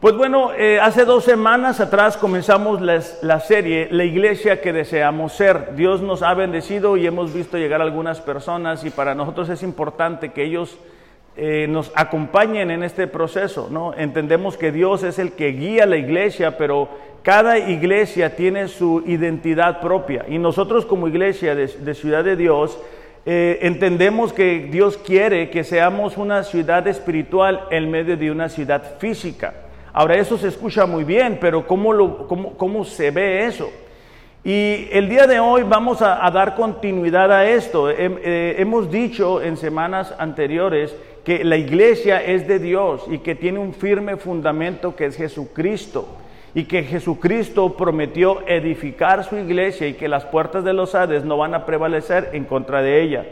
[0.00, 5.74] Pues bueno, eh, hace dos semanas atrás comenzamos la serie La iglesia que deseamos ser.
[5.74, 10.28] Dios nos ha bendecido y hemos visto llegar algunas personas y para nosotros es importante
[10.28, 10.78] que ellos
[11.36, 13.70] eh, nos acompañen en este proceso.
[13.72, 13.92] ¿no?
[13.92, 16.88] Entendemos que Dios es el que guía la iglesia, pero
[17.24, 22.78] cada iglesia tiene su identidad propia y nosotros como iglesia de, Ciudad de Dios
[23.26, 28.96] eh, entendemos que Dios quiere que seamos una ciudad espiritual en medio de una ciudad
[29.00, 29.64] física.
[29.98, 33.68] Ahora, eso se escucha muy bien, pero ¿cómo, lo, cómo, se ve eso?
[34.44, 37.90] Y el día de hoy vamos a, dar continuidad a esto.
[37.90, 40.94] Eh, hemos dicho en semanas anteriores
[41.24, 46.06] que la iglesia es de Dios y que tiene un firme fundamento que es Jesucristo
[46.54, 51.38] y que Jesucristo prometió edificar su iglesia y que las puertas de los Hades no
[51.38, 53.26] van a prevalecer en contra de ella.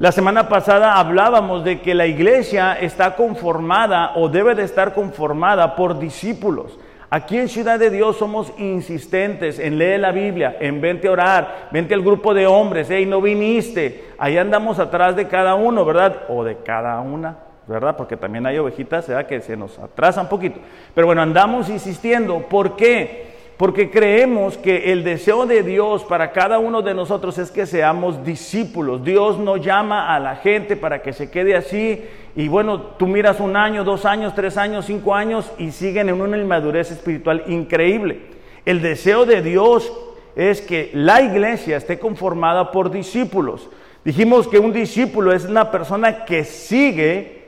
[0.00, 5.76] La semana pasada hablábamos de que la iglesia está conformada o debe de estar conformada
[5.76, 6.78] por discípulos.
[7.10, 11.68] Aquí en Ciudad de Dios somos insistentes en leer la Biblia, en vente a orar,
[11.70, 16.22] vente al grupo de hombres, hey, no viniste, ahí andamos atrás de cada uno, ¿verdad?
[16.30, 17.94] O de cada una, ¿verdad?
[17.94, 19.26] Porque también hay ovejitas, ¿verdad?
[19.26, 20.60] Que se nos atrasa un poquito.
[20.94, 22.38] Pero bueno, andamos insistiendo.
[22.48, 23.29] ¿Por qué?
[23.60, 28.24] Porque creemos que el deseo de Dios para cada uno de nosotros es que seamos
[28.24, 29.04] discípulos.
[29.04, 32.02] Dios no llama a la gente para que se quede así
[32.34, 36.22] y bueno, tú miras un año, dos años, tres años, cinco años y siguen en
[36.22, 38.22] una inmadurez espiritual increíble.
[38.64, 39.92] El deseo de Dios
[40.36, 43.68] es que la iglesia esté conformada por discípulos.
[44.06, 47.42] Dijimos que un discípulo es una persona que sigue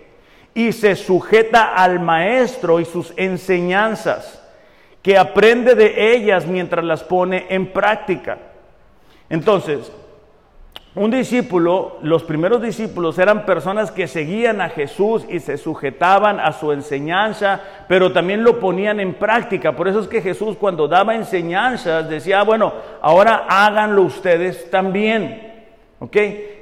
[0.52, 4.41] y se sujeta al maestro y sus enseñanzas
[5.02, 8.38] que aprende de ellas mientras las pone en práctica.
[9.28, 9.92] Entonces,
[10.94, 16.52] un discípulo, los primeros discípulos eran personas que seguían a Jesús y se sujetaban a
[16.52, 19.74] su enseñanza, pero también lo ponían en práctica.
[19.74, 25.50] Por eso es que Jesús cuando daba enseñanzas decía, bueno, ahora háganlo ustedes también.
[25.98, 26.16] ¿Ok?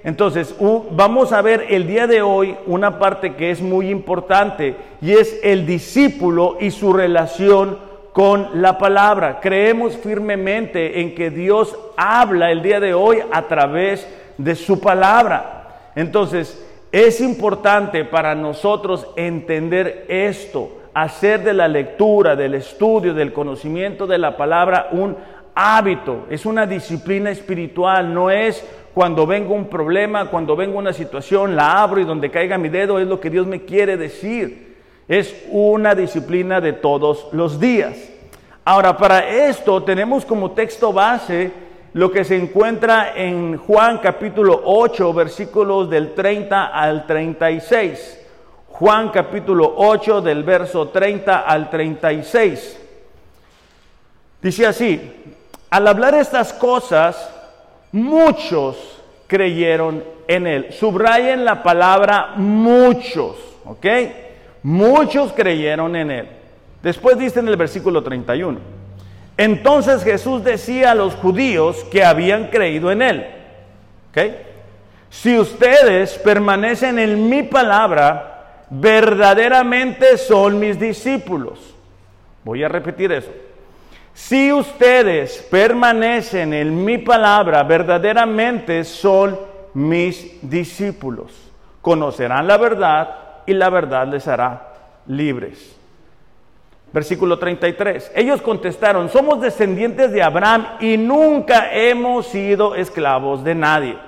[0.05, 0.55] Entonces,
[0.91, 5.41] vamos a ver el día de hoy una parte que es muy importante y es
[5.43, 9.41] el discípulo y su relación con la palabra.
[9.41, 14.06] Creemos firmemente en que Dios habla el día de hoy a través
[14.37, 15.91] de su palabra.
[15.94, 24.06] Entonces, es importante para nosotros entender esto, hacer de la lectura, del estudio, del conocimiento
[24.06, 25.16] de la palabra un
[25.54, 31.54] hábito, es una disciplina espiritual, no es cuando venga un problema, cuando venga una situación,
[31.54, 34.69] la abro y donde caiga mi dedo es lo que Dios me quiere decir.
[35.10, 37.97] Es una disciplina de todos los días.
[38.65, 41.50] Ahora, para esto tenemos como texto base
[41.94, 48.20] lo que se encuentra en Juan capítulo 8, versículos del 30 al 36.
[48.69, 52.81] Juan capítulo 8 del verso 30 al 36.
[54.41, 55.12] Dice así,
[55.70, 57.34] al hablar estas cosas,
[57.91, 58.76] muchos
[59.26, 60.72] creyeron en él.
[60.72, 63.34] Subrayen la palabra muchos,
[63.65, 63.87] ¿ok?
[64.62, 66.28] Muchos creyeron en él.
[66.82, 68.59] Después dice en el versículo 31,
[69.37, 73.26] entonces Jesús decía a los judíos que habían creído en él.
[75.09, 81.75] Si ustedes permanecen en mi palabra, verdaderamente son mis discípulos.
[82.44, 83.31] Voy a repetir eso.
[84.15, 89.38] Si ustedes permanecen en mi palabra, verdaderamente son
[89.75, 91.32] mis discípulos.
[91.81, 94.75] Conocerán la verdad y la verdad les hará
[95.09, 95.77] libres.
[96.93, 98.12] Versículo 33.
[98.15, 103.99] Ellos contestaron, somos descendientes de Abraham y nunca hemos sido esclavos de nadie.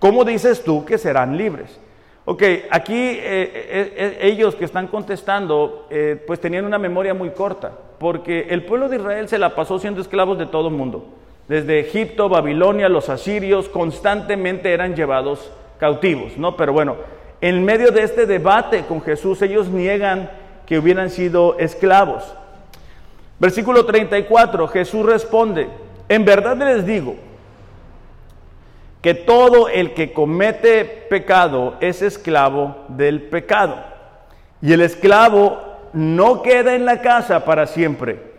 [0.00, 1.78] ¿Cómo dices tú que serán libres?
[2.24, 5.86] Ok, aquí eh, eh, eh, ellos que están contestando,
[6.26, 10.00] pues tenían una memoria muy corta, porque el pueblo de Israel se la pasó siendo
[10.00, 11.06] esclavos de todo el mundo.
[11.46, 16.56] Desde Egipto, Babilonia, los asirios constantemente eran llevados cautivos, ¿no?
[16.56, 16.96] Pero bueno,
[17.40, 20.30] en medio de este debate con Jesús, ellos niegan
[20.66, 22.34] que hubieran sido esclavos.
[23.38, 25.68] Versículo 34, Jesús responde,
[26.08, 27.16] en verdad les digo
[29.00, 33.76] que todo el que comete pecado es esclavo del pecado.
[34.60, 35.58] Y el esclavo
[35.94, 38.30] no queda en la casa para siempre.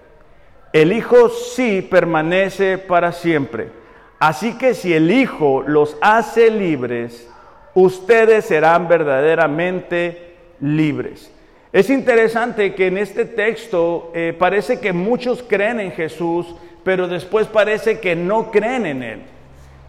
[0.71, 3.71] El Hijo sí permanece para siempre.
[4.19, 7.30] Así que si el Hijo los hace libres,
[7.73, 11.31] ustedes serán verdaderamente libres.
[11.73, 16.53] Es interesante que en este texto eh, parece que muchos creen en Jesús,
[16.83, 19.21] pero después parece que no creen en Él.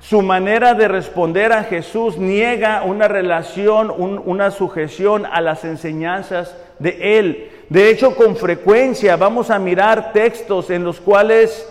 [0.01, 3.89] su manera de responder a Jesús niega una relación,
[4.25, 7.51] una sujeción a las enseñanzas de Él.
[7.69, 11.69] De hecho, con frecuencia vamos a mirar textos en los cuales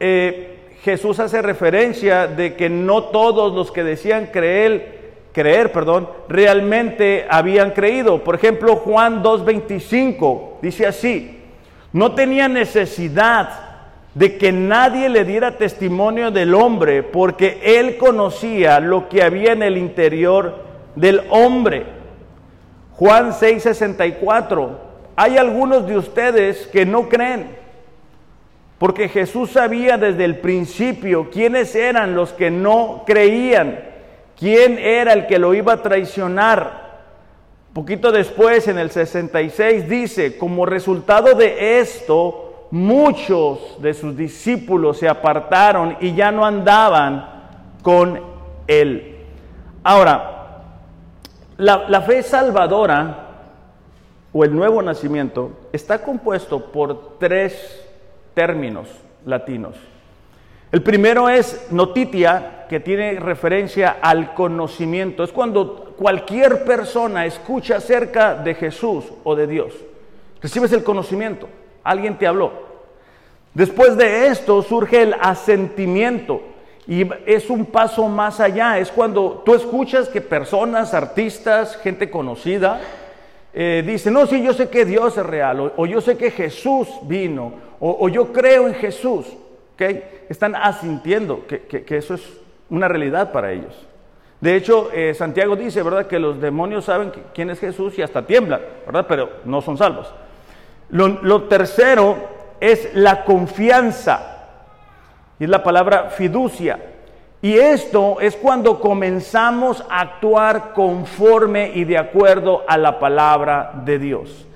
[0.00, 4.93] eh, Jesús hace referencia de que no todos los que decían creer,
[5.34, 8.24] creer, perdón, realmente habían creído.
[8.24, 11.40] Por ejemplo, Juan 2.25 dice así,
[11.92, 13.60] no tenía necesidad
[14.14, 19.62] de que nadie le diera testimonio del hombre, porque él conocía lo que había en
[19.62, 20.62] el interior
[20.94, 21.84] del hombre.
[22.92, 24.68] Juan 6:64,
[25.16, 27.56] hay algunos de ustedes que no creen,
[28.78, 33.93] porque Jesús sabía desde el principio quiénes eran los que no creían,
[34.44, 36.84] quién era el que lo iba a traicionar.
[37.72, 45.08] Poquito después, en el 66, dice, como resultado de esto, muchos de sus discípulos se
[45.08, 47.26] apartaron y ya no andaban
[47.80, 48.20] con
[48.66, 49.16] él.
[49.82, 50.60] Ahora,
[51.56, 53.28] la, fe salvadora
[54.30, 57.82] o el nuevo nacimiento está compuesto por tres
[58.34, 58.88] términos
[59.24, 59.74] latinos.
[60.74, 65.22] El primero es notitia, que tiene referencia al conocimiento.
[65.22, 69.72] Es cuando cualquier persona escucha acerca de Jesús o de Dios.
[70.42, 71.48] Recibes el conocimiento.
[71.84, 72.50] Alguien te habló.
[73.54, 76.42] Después de esto surge el asentimiento
[76.88, 78.80] y es un paso más allá.
[78.80, 82.80] Es cuando tú escuchas que personas, artistas, gente conocida,
[83.52, 86.88] eh, dicen, no, sí, yo sé que Dios es real, o, yo sé que Jesús
[87.02, 89.24] vino, o, yo creo en Jesús.
[89.74, 90.24] ¿Okay?
[90.28, 92.22] Están asintiendo que, eso es
[92.70, 93.86] una realidad para ellos.
[94.40, 98.26] De hecho, eh, Santiago dice, ¿verdad?, que los demonios saben quién es Jesús y hasta
[98.26, 99.06] tiemblan, ¿verdad?
[99.08, 100.12] Pero no son salvos.
[100.90, 102.16] Lo, tercero
[102.60, 104.46] es la confianza,
[105.38, 106.78] y es la palabra fiducia.
[107.42, 113.98] Y esto es cuando comenzamos a actuar conforme y de acuerdo a la palabra de
[113.98, 114.46] Dios.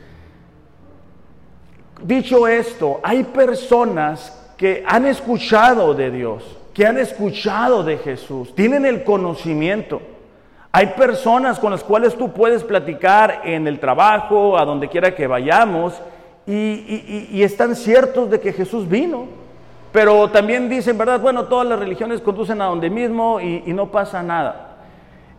[2.02, 6.42] Dicho esto, hay personas que han escuchado de Dios,
[6.74, 10.02] que han escuchado de Jesús, tienen el conocimiento.
[10.72, 15.28] Hay personas con las cuales tú puedes platicar en el trabajo, a donde quiera que
[15.28, 15.94] vayamos,
[16.46, 19.26] y, están ciertos de que Jesús vino,
[19.92, 21.20] pero también dicen, ¿verdad?
[21.20, 24.64] Bueno, todas las religiones conducen a donde mismo y, no pasa nada.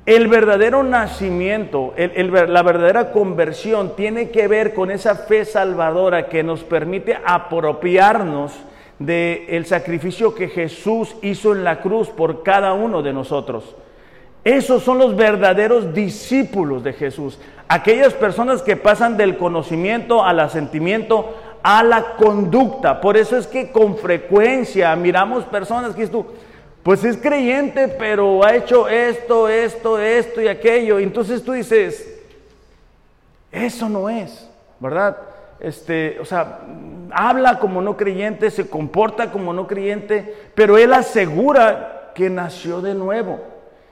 [0.06, 6.64] El verdadero nacimiento, la verdadera conversión tiene que ver con esa fe salvadora que nos
[6.64, 8.54] permite apropiarnos
[9.00, 13.76] del sacrificio que Jesús hizo en la cruz por cada uno de nosotros.
[14.44, 17.40] Esos son los verdaderos discípulos de Jesús.
[17.68, 23.00] Aquellas personas que pasan del conocimiento al asentimiento, a la conducta.
[23.02, 26.26] Por eso es que con frecuencia miramos personas que tú,
[26.84, 31.00] pues es creyente, pero ha hecho esto, esto, esto y aquello.
[31.00, 32.20] entonces tú dices,
[33.52, 34.50] eso no es,
[34.80, 35.18] ¿verdad?
[35.60, 36.60] Este, o sea,
[37.12, 42.96] habla como no creyente, se comporta como no creyente, pero él asegura que nació de
[42.96, 43.40] nuevo.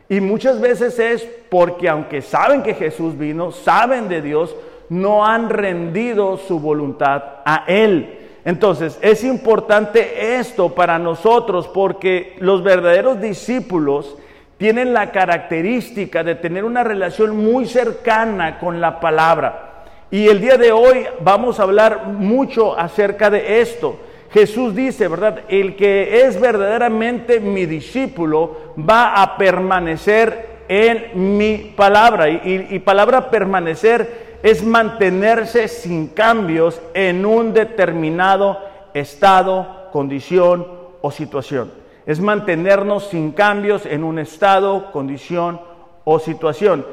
[0.09, 4.55] Y muchas veces es porque aunque saben que Jesús vino, saben de Dios,
[4.89, 8.17] no han rendido su voluntad a Él.
[8.45, 14.15] Entonces, es importante esto para nosotros porque los verdaderos discípulos
[14.57, 19.66] tienen la característica de tener una relación muy cercana con la palabra.
[20.09, 23.97] Y el día de hoy vamos a hablar mucho acerca de esto.
[24.31, 25.41] Jesús dice, ¿verdad?
[25.49, 32.29] El que es verdaderamente mi discípulo va a permanecer en mi palabra.
[32.29, 38.59] Y, palabra permanecer es mantenerse sin cambios en un determinado
[38.93, 40.67] estado, condición
[41.01, 41.71] o situación.
[42.05, 45.59] Es mantenernos sin cambios en un estado, condición
[46.05, 46.85] o situación.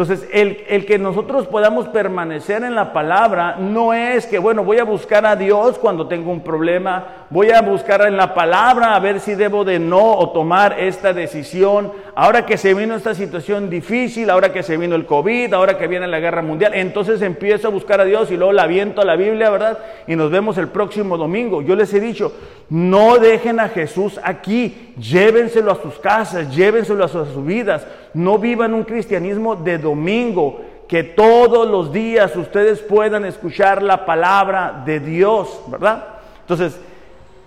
[0.00, 4.84] Entonces, el, que nosotros podamos permanecer en la palabra no es que, bueno, voy a
[4.84, 9.20] buscar a Dios cuando tengo un problema, voy a buscar en la palabra a ver
[9.20, 11.92] si debo de no o tomar esta decisión.
[12.14, 15.86] Ahora que se vino esta situación difícil, ahora que se vino el COVID, ahora que
[15.86, 19.04] viene la guerra mundial, entonces empiezo a buscar a Dios y luego la aviento a
[19.04, 19.80] la Biblia, ¿verdad?
[20.06, 21.60] Y nos vemos el próximo domingo.
[21.60, 22.32] Yo les he dicho,
[22.70, 27.84] no dejen a Jesús aquí, llévenselo a sus casas, llévenselo a sus vidas.
[28.14, 34.82] No vivan un cristianismo de domingo, que todos los días ustedes puedan escuchar la palabra
[34.86, 36.04] de Dios, ¿verdad?
[36.40, 36.80] Entonces,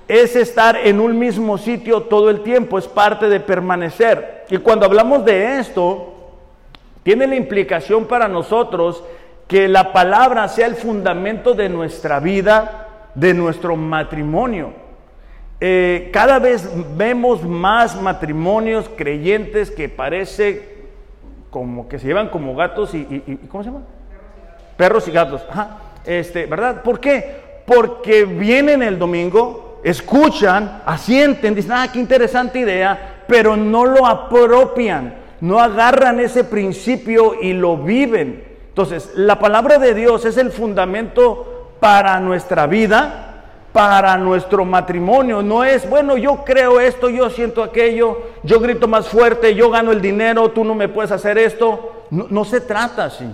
[0.09, 4.45] es estar en un mismo sitio todo el tiempo, es parte de permanecer.
[4.49, 6.13] Y cuando hablamos de esto,
[7.03, 9.03] tiene la implicación para nosotros
[9.47, 14.82] que la palabra sea el fundamento de nuestra vida, de nuestro matrimonio.
[15.65, 20.73] Eh, cada vez vemos más matrimonios creyentes que parece
[21.49, 23.05] como que se llevan como gatos y,
[23.47, 23.85] ¿cómo se llama?
[24.75, 25.41] Perros y gatos.
[25.49, 25.77] Ajá.
[26.03, 26.83] Este, ¿verdad?
[26.83, 27.61] ¿Por qué?
[27.65, 35.15] Porque vienen el domingo, escuchan, asienten, dicen, ah, qué interesante idea, pero no lo apropian,
[35.39, 38.43] no agarran ese principio y lo viven.
[38.67, 43.32] Entonces, la palabra de Dios es el fundamento para nuestra vida,
[43.73, 45.41] para nuestro matrimonio.
[45.41, 49.91] No es, bueno, yo creo esto, yo siento aquello, yo grito más fuerte, yo gano
[49.91, 52.05] el dinero, tú no me puedes hacer esto.
[52.11, 53.25] No, se trata así.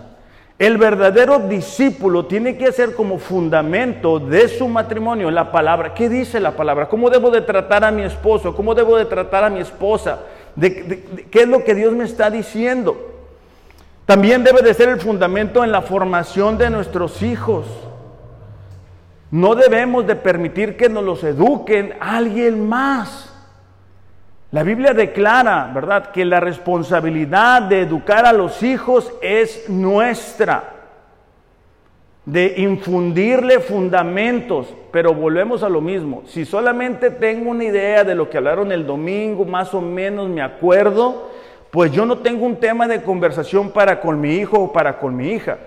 [0.58, 5.94] El verdadero discípulo tiene que ser como fundamento de su matrimonio la palabra.
[5.94, 6.88] ¿Qué dice la palabra?
[6.88, 8.56] ¿Cómo debo de tratar a mi esposo?
[8.56, 10.20] ¿Cómo debo de tratar a mi esposa?
[10.56, 12.98] ¿De, qué es lo que Dios me está diciendo?
[14.06, 17.66] También debe de ser el fundamento en la formación de nuestros hijos.
[19.32, 23.30] No debemos de permitir que nos los eduquen alguien más.
[24.52, 30.64] La Biblia declara, ¿verdad?, que la responsabilidad de educar a los hijos es nuestra,
[32.26, 36.24] de infundirle fundamentos, pero volvemos a lo mismo.
[36.26, 40.42] Si solamente tengo una idea de lo que hablaron el domingo, más o menos me
[40.42, 41.30] acuerdo,
[41.70, 45.16] pues yo no tengo un tema de conversación para con mi hijo o para con
[45.16, 45.60] mi hija.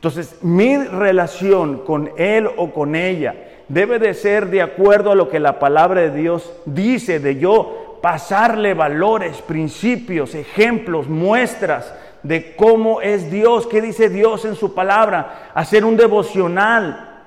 [0.00, 3.34] Entonces, mi relación con él o con ella
[3.68, 7.98] debe de ser de acuerdo a lo que la palabra de Dios dice, de yo
[8.00, 11.92] pasarle valores, principios, ejemplos, muestras
[12.22, 17.20] de cómo es Dios, qué dice Dios en su palabra, hacer un devocional.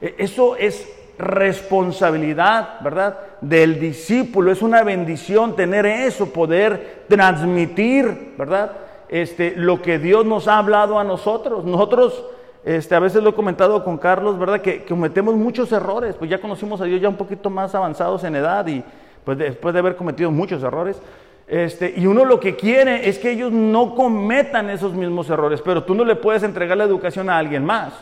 [0.00, 0.84] E, eso es
[1.18, 3.16] responsabilidad, ¿verdad?
[3.40, 8.72] Del discípulo, es una bendición tener eso, poder transmitir, ¿verdad?
[9.12, 11.66] Este, lo que Dios nos ha hablado a nosotros.
[11.66, 12.24] Nosotros,
[12.64, 14.62] este, a veces lo he comentado con Carlos, ¿verdad?
[14.62, 18.36] Que, cometemos muchos errores, pues ya conocimos a Dios ya un poquito más avanzados en
[18.36, 18.82] edad y,
[19.22, 20.98] pues después de haber cometido muchos errores.
[21.46, 25.84] Este, y uno lo que quiere es que ellos no cometan esos mismos errores, pero
[25.84, 27.92] tú no le puedes entregar la educación a alguien más.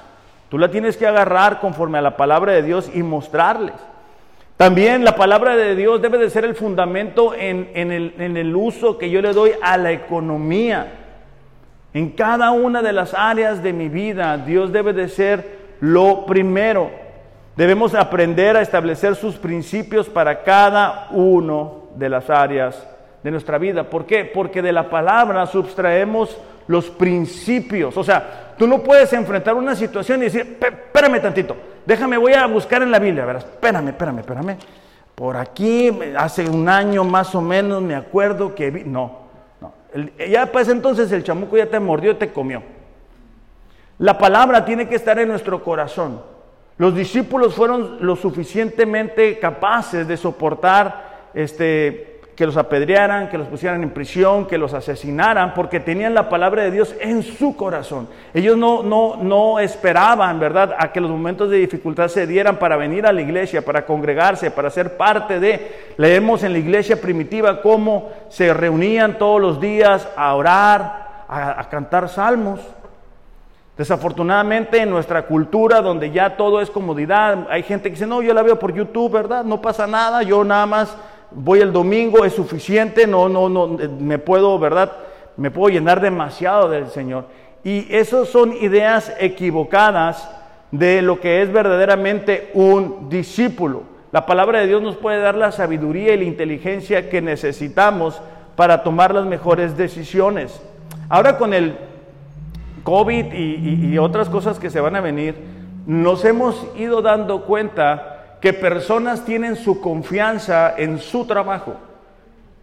[0.49, 3.75] Tú la tienes que agarrar conforme a la palabra de Dios y mostrarles.
[4.57, 9.21] También la palabra de Dios debe de ser el fundamento en el uso que yo
[9.21, 10.99] le doy a la economía.
[11.93, 16.91] En cada una de las áreas de mi vida, Dios debe de ser lo primero.
[17.57, 22.87] Debemos aprender a establecer sus principios para cada uno de las áreas
[23.23, 23.85] de nuestra vida.
[23.85, 24.25] ¿Por qué?
[24.25, 27.97] Porque de la palabra subtraemos los principios.
[27.97, 32.47] O sea, tú no puedes enfrentar una situación y decir, espérame tantito, déjame, voy a
[32.47, 33.27] buscar en la Biblia.
[33.27, 34.57] Verás, espérame, espérame, espérame.
[35.15, 38.85] Por aquí, hace un año más o menos, me acuerdo que vi.
[38.85, 39.20] No,
[40.29, 42.63] ya pues entonces el chamuco ya te mordió y te comió.
[43.99, 46.23] La palabra tiene que estar en nuestro corazón.
[46.79, 52.10] Los discípulos fueron lo suficientemente capaces de soportar este,
[52.41, 56.63] que los apedrearan, que los pusieran en prisión, que los asesinaran, porque tenían la palabra
[56.63, 58.09] de Dios en su corazón.
[58.33, 62.79] Ellos no, no, no esperaban, ¿verdad?, a que los momentos de dificultad se dieran para
[62.79, 65.93] venir a la iglesia, para congregarse, para ser parte de.
[65.99, 72.09] Leemos en la iglesia primitiva cómo se reunían todos los días a orar, a cantar
[72.09, 72.59] salmos.
[73.77, 78.33] Desafortunadamente en nuestra cultura donde ya todo es comodidad, hay gente que dice, no, yo
[78.33, 79.45] la veo por YouTube, ¿verdad?
[79.45, 80.97] No pasa nada, yo nada más
[81.33, 84.93] voy el domingo, es suficiente, no, no, no, me puedo, ¿verdad?
[85.37, 87.27] Me puedo llenar demasiado del Señor.
[87.63, 90.31] Y esas son ideas equivocadas
[90.71, 93.83] de lo que es verdaderamente un discípulo.
[94.13, 98.21] La palabra de Dios nos puede dar la sabiduría y la inteligencia que necesitamos
[98.57, 100.61] para tomar las mejores decisiones.
[101.09, 101.77] Ahora con el
[102.83, 105.35] COVID y, otras cosas que se van a venir,
[105.87, 108.10] nos hemos ido dando cuenta
[108.41, 111.75] que personas tienen su confianza en su trabajo,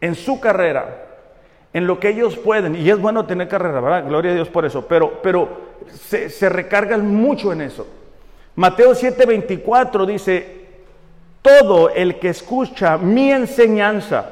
[0.02, 1.06] en su carrera,
[1.74, 2.76] en lo que ellos pueden.
[2.76, 4.08] Y es bueno tener carrera, ¿verdad?
[4.08, 4.88] Gloria a Dios por eso.
[4.88, 5.50] Pero, pero
[5.94, 7.88] se, recargan mucho en eso.
[8.56, 10.68] Mateo 7:24 dice,
[11.42, 14.30] todo el que escucha mi enseñanza,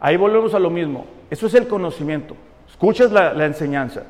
[0.00, 2.34] ahí volvemos a lo mismo, eso es el conocimiento,
[2.68, 4.04] escuchas la enseñanza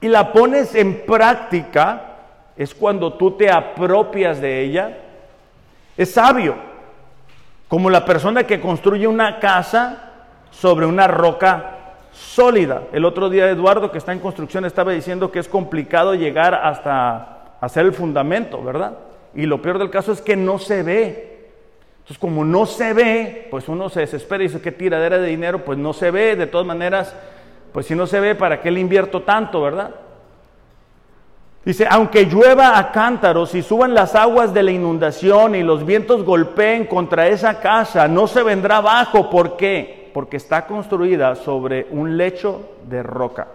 [0.00, 2.16] y la pones en práctica,
[2.56, 4.96] es cuando tú te apropias de ella,
[6.02, 6.54] es sabio,
[7.68, 10.12] como la persona que construye una casa
[10.50, 11.76] sobre una roca
[12.10, 12.84] sólida.
[12.94, 17.56] El otro día Eduardo, que está en construcción, estaba diciendo que es complicado llegar hasta
[17.60, 18.96] hacer el fundamento, ¿verdad?
[19.34, 21.50] Y lo peor del caso es que no se ve.
[21.98, 25.66] Entonces, como no se ve, pues uno se desespera y dice, ¿qué tiradera de dinero?
[25.66, 27.14] Pues no se ve, de todas maneras,
[27.74, 29.94] pues si no se ve, ¿para qué le invierto tanto, verdad?
[31.64, 36.24] Dice, aunque llueva a cántaros y suban las aguas de la inundación y los vientos
[36.24, 39.28] golpeen contra esa casa, no se vendrá abajo.
[39.28, 40.10] ¿Por qué?
[40.14, 43.48] Porque está construida sobre un lecho de roca.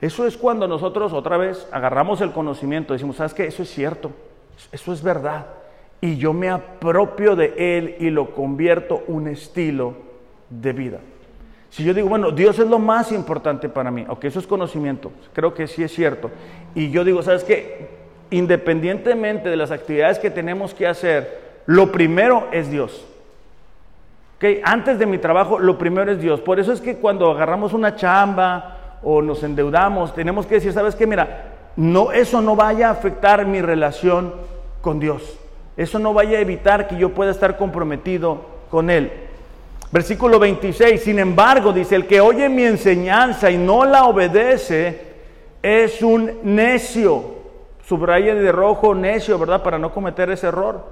[0.00, 3.46] Eso es cuando nosotros otra vez agarramos el conocimiento, decimos, ¿sabes qué?
[3.46, 4.10] Eso es cierto,
[4.72, 5.46] eso es verdad.
[6.00, 9.94] Y yo me apropio de él y lo convierto un estilo
[10.50, 10.98] de vida.
[11.72, 15.10] Si yo digo, bueno, Dios es lo más importante para mí, aunque eso es conocimiento,
[15.32, 16.30] creo que sí es cierto.
[16.74, 17.88] Y yo digo, ¿sabes qué?
[18.28, 23.06] Independientemente de las actividades que tenemos que hacer, lo primero es Dios.
[24.36, 24.60] ¿Okay?
[24.62, 26.42] Antes de mi trabajo, lo primero es Dios.
[26.42, 30.94] Por eso es que cuando agarramos una chamba o nos endeudamos, tenemos que decir, ¿sabes
[30.94, 31.06] qué?
[31.06, 34.34] Mira, no, eso no vaya a afectar mi relación
[34.82, 35.38] con Dios.
[35.78, 39.10] Eso no vaya a evitar que yo pueda estar comprometido con Él.
[39.92, 45.02] Versículo 26, sin embargo, dice, el que oye mi enseñanza y no la obedece
[45.62, 47.42] es un necio.
[47.86, 49.62] Subraya de rojo necio, ¿verdad?
[49.62, 50.82] Para no cometer ese error.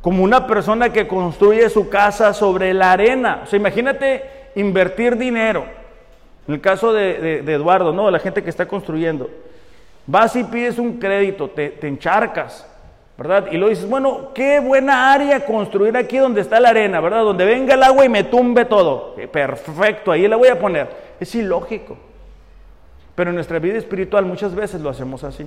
[0.00, 3.40] Como una persona que construye su casa sobre la arena.
[3.42, 4.22] O sea, imagínate
[4.54, 5.64] invertir dinero.
[6.46, 8.08] En el caso de, Eduardo, ¿no?
[8.12, 9.28] La gente que está construyendo.
[10.06, 12.64] Vas y pides un crédito, te, te encharcas
[13.16, 13.46] ¿verdad?
[13.50, 17.22] Y lo dices, bueno, qué buena área construir aquí donde está la arena, ¿verdad?
[17.22, 19.14] Donde venga el agua y me tumbe todo.
[19.16, 20.88] Eh, perfecto, ahí la voy a poner.
[21.18, 21.96] Es ilógico.
[23.14, 25.46] Pero en nuestra vida espiritual muchas veces lo hacemos así.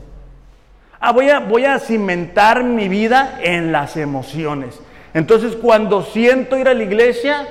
[1.00, 4.82] Ah, voy a, voy a cimentar mi vida en las emociones.
[5.14, 7.48] Entonces cuando siento ir a la iglesia,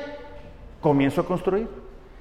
[0.80, 1.68] comienzo a construir.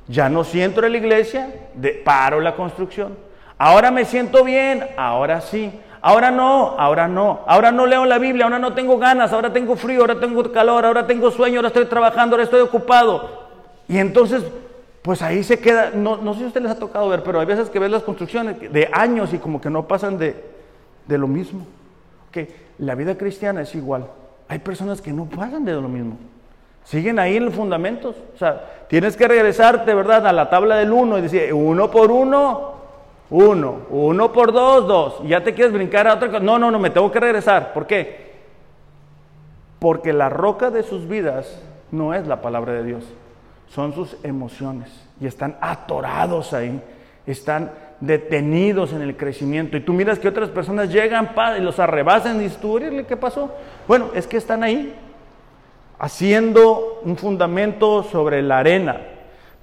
[0.07, 3.17] Ya no siento ir a la iglesia, de, paro la construcción.
[3.57, 5.71] Ahora me siento bien, ahora sí.
[6.07, 7.41] Ahora no, ahora no.
[7.47, 10.85] Ahora no leo la Biblia, ahora no tengo ganas, ahora tengo frío, ahora tengo calor,
[10.85, 13.29] ahora tengo sueño, ahora estoy trabajando, ahora estoy ocupado.
[13.89, 14.41] Y entonces,
[15.01, 17.41] pues ahí se queda, no, no sé si a ustedes les ha tocado ver, pero
[17.41, 20.45] hay veces que ves las construcciones de años y como que no pasan de,
[21.07, 21.67] de lo mismo.
[22.31, 24.07] Que la vida cristiana es igual.
[24.47, 26.15] Hay personas que no pasan de lo mismo.
[26.85, 28.15] Siguen ahí en los fundamentos.
[28.33, 32.11] O sea, tienes que regresarte, ¿verdad?, a la tabla del uno y decir, uno por
[32.11, 32.76] uno,
[33.29, 35.27] uno, uno por dos, dos.
[35.27, 36.39] ya te quieres brincar a otra cosa.
[36.39, 37.73] No, no, no, me tengo que regresar.
[37.73, 38.27] ¿Por qué?
[39.79, 41.61] Porque la roca de sus vidas
[41.91, 43.03] no es la palabra de Dios,
[43.69, 44.89] son sus emociones.
[45.19, 46.81] Y están atorados ahí,
[47.25, 49.75] están detenidos en el crecimiento.
[49.75, 53.51] Y tú miras que otras personas llegan y los arrebasan y dices, ¿tú qué pasó?
[53.87, 54.95] Bueno, es que están ahí
[55.99, 59.01] haciendo un fundamento sobre la arena.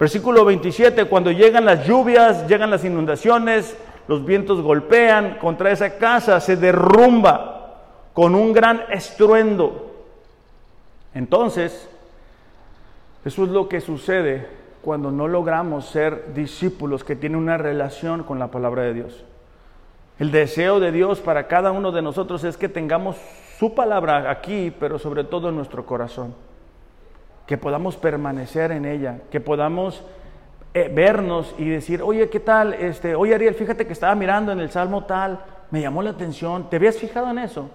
[0.05, 3.75] Versículo 27, cuando llegan las lluvias, llegan las inundaciones,
[4.07, 7.81] los vientos golpean contra esa casa, se derrumba
[8.13, 10.05] con un gran estruendo.
[11.15, 11.89] Entonces,
[13.25, 14.47] eso es lo que sucede
[14.83, 19.25] cuando no logramos ser discípulos que tienen una relación con la palabra de Dios.
[20.19, 23.17] El deseo de Dios para cada uno de nosotros es que tengamos
[23.59, 26.35] su palabra aquí, pero sobre todo en nuestro corazón
[27.47, 30.03] que podamos permanecer en ella, que podamos
[30.73, 32.75] eh, vernos y decir, oye, ¿qué tal?
[32.75, 35.39] Este, oye, Ariel, fíjate que estaba mirando en el Salmo tal,
[35.71, 37.71] me llamó la atención, ¿te habías fijado en eso?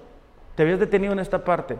[0.55, 1.77] ¿Te habías detenido en esta parte?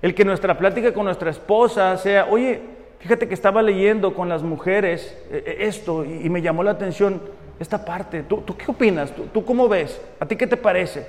[0.00, 2.60] El que nuestra plática con nuestra esposa sea, oye,
[3.00, 7.20] fíjate que estaba leyendo con las mujeres eh, eh, esto y, me llamó la atención
[7.58, 8.22] esta parte.
[8.22, 9.14] ¿Tú, qué opinas?
[9.14, 10.00] ¿Tú, ¿Tú cómo ves?
[10.18, 11.06] ¿A ti qué te parece?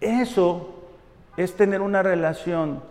[0.00, 0.74] Eso
[1.36, 2.82] es tener una relación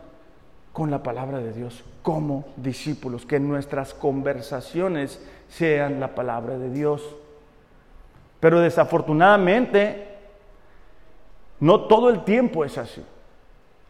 [0.74, 7.04] con la palabra de Dios como discípulos, que nuestras conversaciones sean la palabra de Dios.
[8.40, 10.08] Pero desafortunadamente,
[11.60, 13.04] no todo el tiempo es así.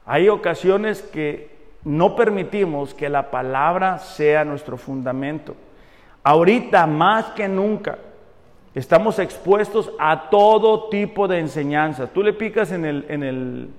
[0.05, 1.51] Hay ocasiones que
[1.83, 5.55] no permitimos que la palabra sea nuestro fundamento.
[6.23, 7.97] Ahorita más que nunca
[8.75, 12.09] estamos expuestos a todo tipo de enseñanzas.
[12.11, 13.69] Tú le picas en el, en el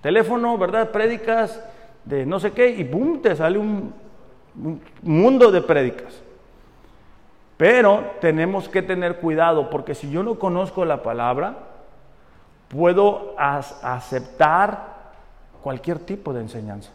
[0.00, 0.90] teléfono, ¿verdad?
[0.90, 1.62] Prédicas
[2.08, 3.92] de no sé qué y boom, te sale un,
[5.02, 6.20] mundo de prédicas.
[7.56, 11.58] Pero tenemos que tener cuidado porque si yo no conozco la palabra,
[12.68, 14.96] puedo aceptar
[15.62, 16.90] cualquier tipo de enseñanza.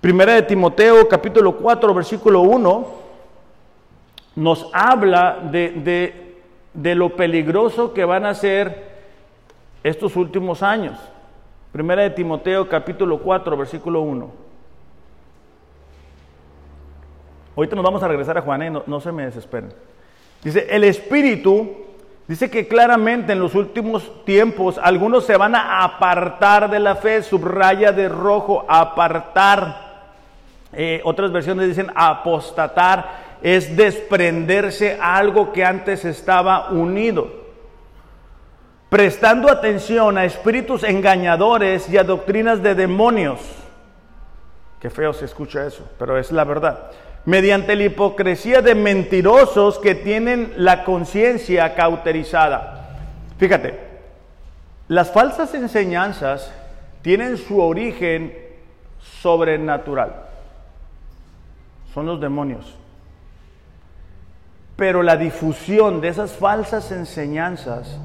[0.00, 3.02] Primera de Timoteo capítulo 4 versículo 1
[4.34, 6.42] nos habla de, de,
[6.74, 8.90] de lo peligroso que van a ser
[9.84, 10.98] estos últimos años.
[11.72, 14.30] Primera de Timoteo capítulo 4, versículo 1.
[17.56, 18.70] Ahorita nos vamos a regresar a Juan, ¿eh?
[18.86, 19.72] no, se me desesperen.
[20.44, 21.70] Dice, el Espíritu
[22.28, 27.22] dice que claramente en los últimos tiempos algunos se van a apartar de la fe,
[27.22, 29.92] subraya de rojo, apartar.
[30.74, 37.41] Eh, otras versiones dicen apostatar, es desprenderse a algo que antes estaba unido.
[38.92, 43.40] Prestando atención a espíritus engañadores y a doctrinas de demonios.
[44.80, 46.90] Qué feo se escucha eso, pero es la verdad.
[47.24, 52.98] Mediante la hipocresía de mentirosos que tienen la conciencia cauterizada.
[53.38, 53.80] Fíjate,
[54.88, 56.52] las falsas enseñanzas
[57.00, 58.36] tienen su origen
[59.22, 60.16] sobrenatural.
[61.94, 62.76] Son los demonios.
[64.76, 67.98] Pero la difusión de esas falsas enseñanzas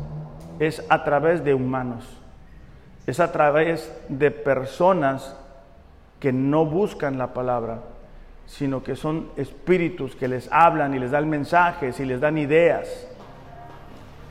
[0.59, 2.05] es a través de humanos,
[3.05, 5.35] es a través de personas
[6.19, 7.79] que no buscan la palabra,
[8.45, 13.07] sino que son espíritus que les hablan y les dan mensajes y les dan ideas.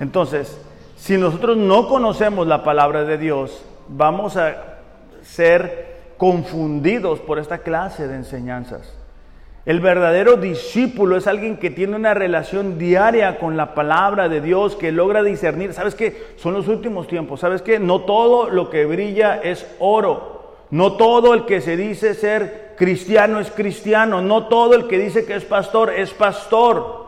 [0.01, 0.61] Entonces,
[0.97, 4.79] si nosotros no conocemos la palabra de Dios, vamos a
[5.23, 8.96] ser confundidos por esta clase de enseñanzas.
[9.67, 14.77] El verdadero discípulo es alguien que tiene una relación diaria con la palabra de Dios,
[14.77, 15.73] que logra discernir.
[15.73, 16.23] ¿Sabes qué?
[16.37, 17.41] Son los últimos tiempos.
[17.41, 17.81] ¿Sabes qué?
[17.81, 20.55] No todo lo que brilla es oro.
[20.71, 24.23] No todo el que se dice ser cristiano es cristiano.
[24.23, 27.05] No todo el que dice que es pastor es pastor.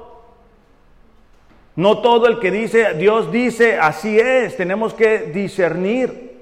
[1.76, 4.56] No todo el que dice, Dios dice, así es.
[4.56, 6.40] Tenemos que discernir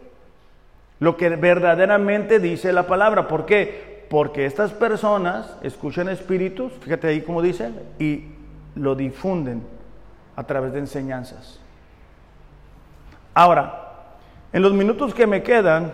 [0.99, 3.29] lo que verdaderamente dice la palabra.
[3.29, 3.96] ¿Por qué?
[4.09, 8.29] Porque estas personas escuchan espíritus, fíjate ahí como dice, y
[8.75, 9.63] lo difunden
[10.37, 11.61] a través de enseñanzas.
[13.35, 13.83] Ahora,
[14.53, 15.93] en los minutos que me quedan,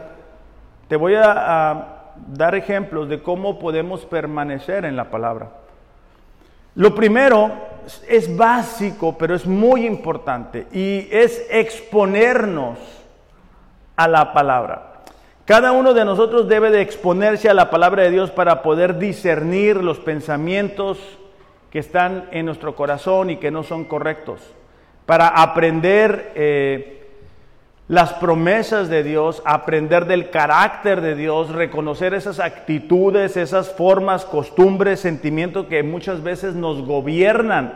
[0.88, 5.51] te voy a, a dar ejemplos de cómo podemos permanecer en la palabra.
[6.75, 7.51] Lo primero
[8.09, 12.79] es básico, pero es muy importante, y es exponernos
[13.96, 14.91] a la palabra.
[15.52, 19.76] Cada uno de nosotros debe de exponerse a la palabra de Dios para poder discernir
[19.76, 20.98] los pensamientos
[21.70, 24.40] que están en nuestro corazón y que no son correctos,
[25.04, 27.06] para aprender eh,
[27.86, 35.00] las promesas de Dios, aprender del carácter de Dios, reconocer esas actitudes, esas formas, costumbres,
[35.00, 37.74] sentimientos que muchas veces nos gobiernan.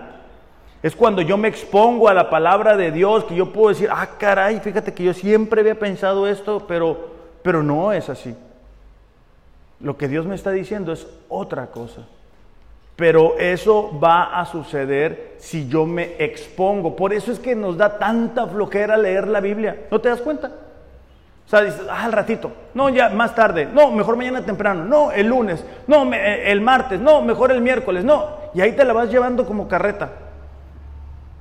[0.82, 4.08] Es cuando yo me expongo a la palabra de Dios que yo puedo decir, ah,
[4.18, 7.15] caray, fíjate que yo siempre había pensado esto, pero
[7.46, 8.34] pero no es así.
[9.78, 12.02] Lo que Dios me está diciendo es otra cosa.
[12.96, 16.96] Pero eso va a suceder si yo me expongo.
[16.96, 19.86] Por eso es que nos da tanta flojera leer la Biblia.
[19.92, 20.48] ¿No te das cuenta?
[21.46, 22.50] O sea, dices, ah, al ratito.
[22.74, 23.68] No, ya más tarde.
[23.72, 24.84] No, mejor mañana temprano.
[24.84, 25.64] No, el lunes.
[25.86, 26.98] No, eh, el martes.
[26.98, 28.04] No, mejor el miércoles.
[28.04, 28.24] No.
[28.54, 30.10] Y ahí te la vas llevando como carreta.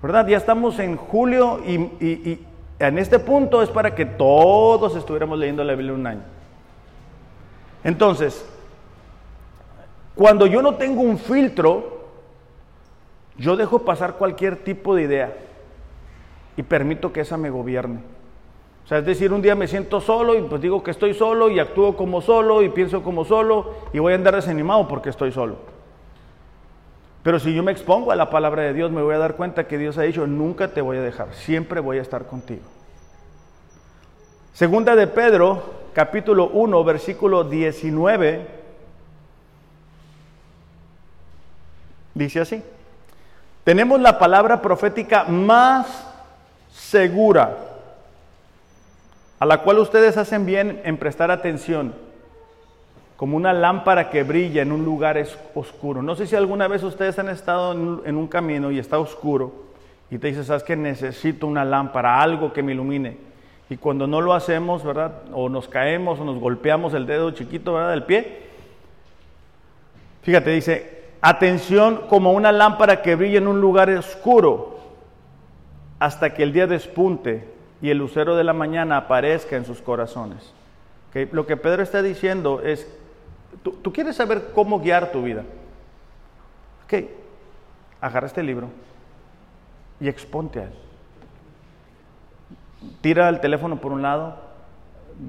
[0.04, 0.28] ¿Verdad?
[0.28, 2.46] Ya estamos en julio y
[2.80, 6.24] en este punto es para que todos estuviéramos leyendo la Biblia un año.
[7.84, 8.46] Entonces,
[10.16, 12.06] cuando yo no tengo un filtro,
[13.38, 15.38] yo dejo pasar cualquier tipo de idea
[16.58, 18.00] y permito que esa me gobierne.
[18.86, 21.50] O sea, es decir, un día me siento solo y pues digo que estoy solo
[21.50, 25.32] y actúo como solo y pienso como solo y voy a andar desanimado porque estoy
[25.32, 25.75] solo.
[27.26, 29.68] Pero si yo me expongo a la palabra de Dios, me voy a dar cuenta
[29.68, 32.62] que Dios ha dicho, nunca te voy a dejar, siempre voy a estar contigo.
[34.54, 38.48] Segunda de Pedro, capítulo 1, versículo 19,
[42.14, 42.62] dice así,
[43.64, 46.06] tenemos la palabra profética más
[46.72, 47.58] segura,
[49.40, 52.05] a la cual ustedes hacen bien en prestar atención
[53.17, 55.23] como una lámpara que brilla en un lugar
[55.54, 56.01] oscuro.
[56.01, 57.71] No sé si alguna vez ustedes han estado
[58.06, 59.65] en un camino y está oscuro
[60.12, 63.17] y te dices, sabes que necesito una lámpara, algo que me ilumine.
[63.69, 65.23] Y cuando no lo hacemos, ¿verdad?
[65.34, 67.91] O nos caemos o nos golpeamos el dedo chiquito, ¿verdad?
[67.91, 68.43] Del pie.
[70.21, 74.80] Fíjate, dice, atención como una lámpara que brilla en un lugar oscuro
[75.99, 77.47] hasta que el día despunte
[77.82, 80.54] y el lucero de la mañana aparezca en sus corazones.
[81.32, 82.88] Lo que Pedro está diciendo es
[83.63, 85.44] Tú, quieres saber cómo guiar tu vida.
[86.86, 87.06] Ok,
[88.02, 88.70] agarra este libro
[90.00, 90.74] y exponte a él.
[93.02, 94.38] Tira el teléfono por un lado,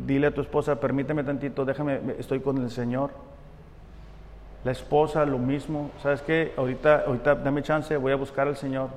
[0.06, 3.10] dile a tu esposa, permíteme tantito, déjame, estoy con el Señor.
[4.64, 6.52] La esposa, lo mismo, ¿sabes qué?
[6.56, 8.90] Ahorita, ahorita dame chance, voy a buscar al Señor.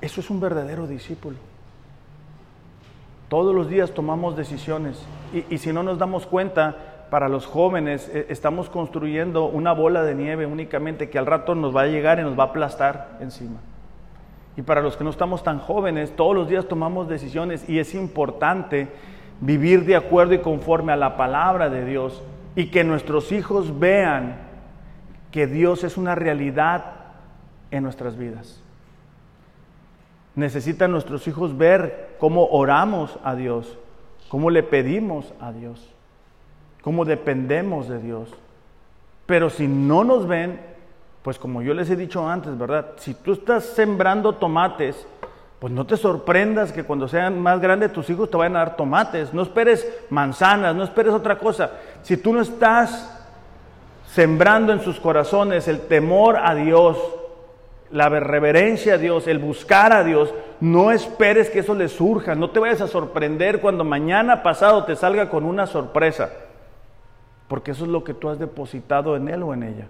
[0.00, 1.38] Eso es un verdadero discípulo.
[3.28, 8.10] Todos los días tomamos decisiones y, y si no nos damos cuenta, para los jóvenes
[8.12, 12.18] eh, estamos construyendo una bola de nieve únicamente que al rato nos va a llegar
[12.18, 13.60] y nos va a aplastar encima.
[14.56, 17.94] Y para los que no estamos tan jóvenes, todos los días tomamos decisiones y es
[17.94, 18.88] importante
[19.40, 22.22] vivir de acuerdo y conforme a la palabra de Dios
[22.56, 24.36] y que nuestros hijos vean
[25.30, 26.94] que Dios es una realidad
[27.70, 28.60] en nuestras vidas.
[30.34, 33.78] Necesitan nuestros hijos ver cómo oramos a Dios,
[34.28, 35.94] cómo le pedimos a Dios,
[36.82, 38.28] cómo dependemos de Dios.
[39.26, 40.60] Pero si no nos ven,
[41.22, 42.92] pues como yo les he dicho antes, ¿verdad?
[42.96, 45.06] Si tú estás sembrando tomates,
[45.58, 48.76] pues no te sorprendas que cuando sean más grandes tus hijos te vayan a dar
[48.76, 49.34] tomates.
[49.34, 51.72] No esperes manzanas, no esperes otra cosa.
[52.02, 53.14] Si tú no estás
[54.12, 56.96] sembrando en sus corazones el temor a Dios,
[57.90, 62.50] la reverencia a Dios, el buscar a Dios, no esperes que eso le surja, no
[62.50, 66.30] te vayas a sorprender cuando mañana pasado te salga con una sorpresa,
[67.48, 69.86] porque eso es lo que tú has depositado en él o en ella.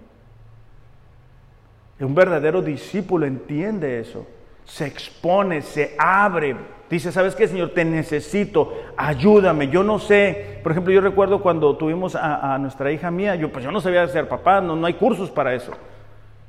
[2.00, 4.24] Un verdadero discípulo entiende eso,
[4.64, 6.56] se expone, se abre,
[6.88, 7.70] dice, ¿sabes qué, Señor?
[7.70, 10.60] Te necesito, ayúdame, yo no sé.
[10.62, 14.06] Por ejemplo, yo recuerdo cuando tuvimos a, nuestra hija mía, yo pues yo no sabía
[14.06, 15.72] ser papá, no, no hay cursos para eso.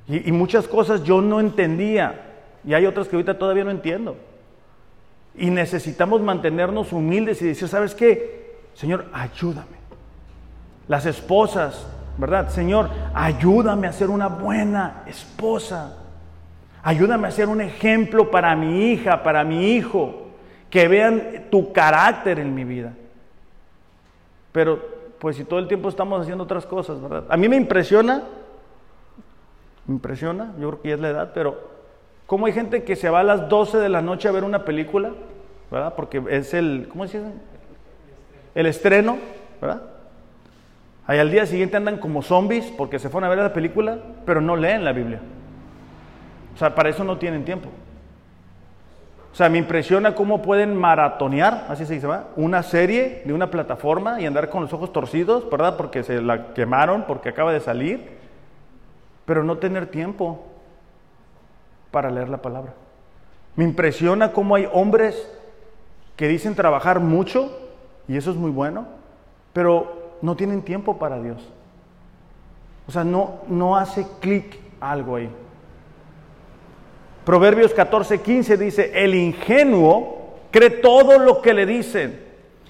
[0.07, 2.25] Y, muchas cosas yo no entendía.
[2.65, 4.17] Y hay otras que ahorita todavía no entiendo.
[5.35, 8.57] Y necesitamos mantenernos humildes y decir, ¿sabes qué?
[8.73, 9.78] Señor, ayúdame.
[10.89, 12.49] Las esposas, ¿verdad?
[12.49, 15.95] Señor, ayúdame a ser una buena esposa.
[16.83, 20.27] Ayúdame a ser un ejemplo para mi hija, para mi hijo.
[20.69, 22.91] Que vean tu carácter en mi vida.
[24.51, 24.83] Pero,
[25.17, 27.23] pues si todo el tiempo estamos haciendo otras cosas, ¿verdad?
[27.29, 28.23] A mí me impresiona
[29.89, 31.57] me impresiona, yo creo que ya es la edad, pero
[32.27, 34.63] ¿cómo hay gente que se va a las 12 de la noche a ver una
[34.63, 35.13] película?
[35.71, 35.95] ¿Verdad?
[35.95, 37.31] Porque es el, ¿cómo se dice?
[38.53, 39.17] El estreno,
[39.59, 39.81] ¿verdad?
[41.09, 44.41] Ahí al día siguiente andan como zombies porque se fueron a ver la película, pero
[44.41, 45.19] no leen la Biblia.
[46.53, 47.69] O sea, para eso no tienen tiempo.
[49.31, 52.27] O sea, me impresiona cómo pueden maratonear, así se dice, ¿verdad?
[52.35, 55.77] Una serie de una plataforma y andar con los ojos torcidos, ¿verdad?
[55.77, 58.19] Porque se la quemaron, porque acaba de salir
[59.29, 60.43] pero no tener tiempo
[61.91, 62.73] para leer la palabra.
[63.55, 65.31] Me impresiona cómo hay hombres
[66.15, 67.55] que dicen trabajar mucho,
[68.07, 68.87] y eso es muy bueno,
[69.53, 71.37] pero no tienen tiempo para Dios.
[72.87, 75.29] O sea, no, no hace clic algo ahí.
[77.25, 82.29] Proverbios 14, 15 dice, el ingenuo cree todo lo que le dicen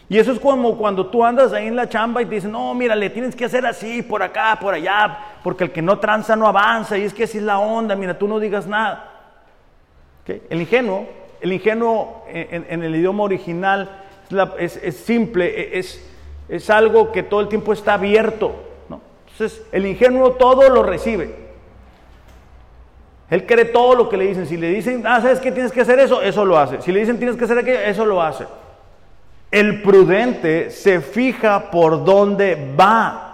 [0.09, 2.95] y eso es como cuando tú andas ahí en la chamba y te no, mira,
[2.95, 6.47] le tienes que hacer así, por acá, por allá, porque el que no tranza no
[6.47, 9.05] avanza, y es que así es la onda, mira, tú no digas nada.
[10.25, 11.07] El ingenuo,
[11.41, 14.03] el ingenuo en, el idioma original
[14.57, 16.08] es, simple, e, es, es,
[16.69, 18.55] algo que todo el tiempo está abierto.
[19.31, 21.49] Entonces, el ingenuo todo lo recibe.
[23.29, 24.47] Él cree todo lo que le dicen.
[24.47, 26.21] Si le dicen, ah, ¿sabes qué tienes que hacer eso?
[26.21, 26.81] Eso lo hace.
[26.81, 28.47] Si le dicen tienes que hacer aquello, eso lo hace.
[29.51, 33.29] El prudente se fija por dónde va.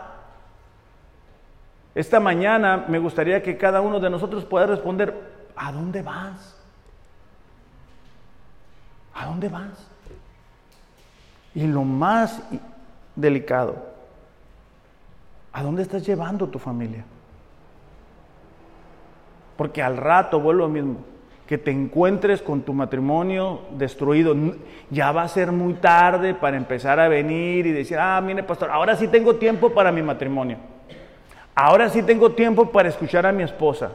[1.96, 5.14] Esta mañana me gustaría que cada uno de nosotros pueda responder,
[5.56, 6.56] ¿a dónde vas?
[9.14, 9.88] ¿A dónde vas?
[11.54, 12.42] Y lo más
[13.16, 13.76] delicado,
[15.54, 17.04] ¿a dónde estás llevando tu familia?
[19.58, 20.98] Porque al rato vuelvo lo mismo
[21.48, 24.36] que te encuentres con tu matrimonio destruido.
[24.90, 28.72] Ya va a ser muy tarde para empezar a venir y decir, ah, mire pastor,
[28.72, 30.58] ahora sí tengo tiempo para mi matrimonio.
[31.54, 33.92] Ahora sí tengo tiempo para escuchar a mi esposa.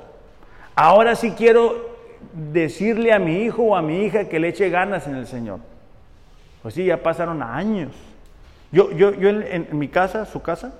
[0.74, 1.90] Ahora sí quiero
[2.32, 5.58] decirle a mi hijo o a mi hija que le eche ganas en el Señor.
[6.62, 7.90] Pues sí, ya pasaron años.
[8.72, 10.72] Yo, yo, yo en, mi casa, su casa,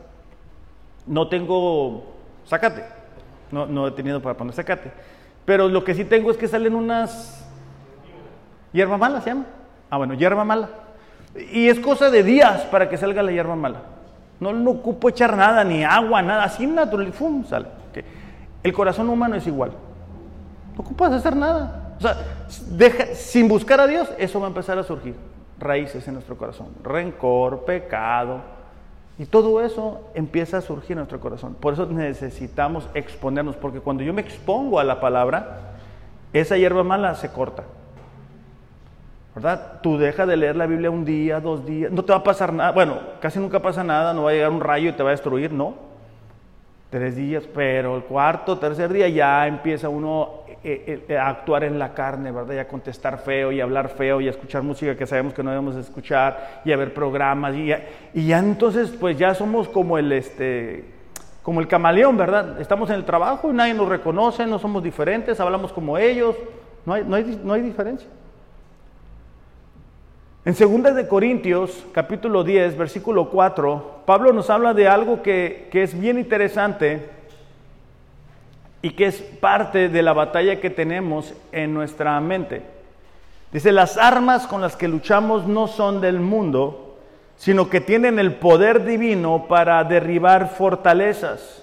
[1.07, 2.05] no tengo
[2.45, 2.85] sacate.
[3.51, 4.93] No, no he tenido para poner sacate.
[5.45, 7.45] Pero lo que sí tengo es que salen unas
[8.73, 9.47] hierba mala, se llama.
[9.91, 10.69] Ah, bueno, hierba mala.
[11.53, 13.83] Y es cosa de días para que salga la hierba mala.
[14.39, 17.45] No, no ocupo echar nada, ni agua, nada, así natural, ¡fum!
[17.45, 17.67] sale.
[18.63, 19.73] El corazón humano es igual.
[20.75, 21.95] No ocupas hacer nada.
[21.99, 22.17] O sea,
[22.71, 25.15] deja, sin buscar a Dios, eso va a empezar a surgir.
[25.61, 26.69] Raíces en nuestro corazón.
[26.83, 28.41] Rencor, pecado,
[29.21, 31.55] y todo eso empieza a surgir en nuestro corazón.
[31.55, 35.75] Por eso necesitamos exponernos, porque cuando yo me expongo a la palabra,
[36.33, 37.65] esa hierba mala se corta.
[39.35, 39.81] ¿Verdad?
[39.83, 42.55] Tú dejas de leer la Biblia un día, dos días, no te va a pasar
[42.55, 42.73] nada.
[42.73, 45.13] Bueno, casi nunca pasa nada, no va a llegar un rayo y te va a
[45.13, 45.90] destruir, no.
[46.91, 51.95] Tres días, pero el cuarto, tercer día ya empieza uno eh, eh, actuar en la
[51.95, 52.55] carne, ¿verdad?
[52.55, 55.51] Y a contestar feo y hablar feo y a escuchar música que sabemos que no
[55.51, 59.99] debemos escuchar y a ver programas y ya, y ya entonces pues ya somos como
[59.99, 60.85] el este
[61.45, 62.61] como el camaleón, ¿verdad?
[62.61, 66.35] Estamos en el trabajo y nadie nos reconoce, no somos diferentes, hablamos como ellos,
[66.85, 68.09] no hay, no hay, no hay diferencia.
[70.43, 75.83] En 2 de Corintios, capítulo 10, versículo 4, Pablo nos habla de algo que, que
[75.83, 77.11] es bien interesante
[78.81, 82.63] y que es parte de la batalla que tenemos en nuestra mente.
[83.53, 86.97] Dice, las armas con las que luchamos no son del mundo,
[87.37, 91.63] sino que tienen el poder divino para derribar fortalezas.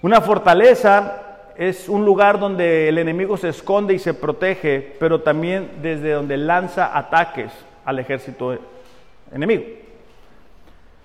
[0.00, 5.72] Una fortaleza es un lugar donde el enemigo se esconde y se protege, pero también
[5.82, 7.52] desde donde lanza ataques
[7.84, 8.56] al ejército
[9.32, 9.64] enemigo.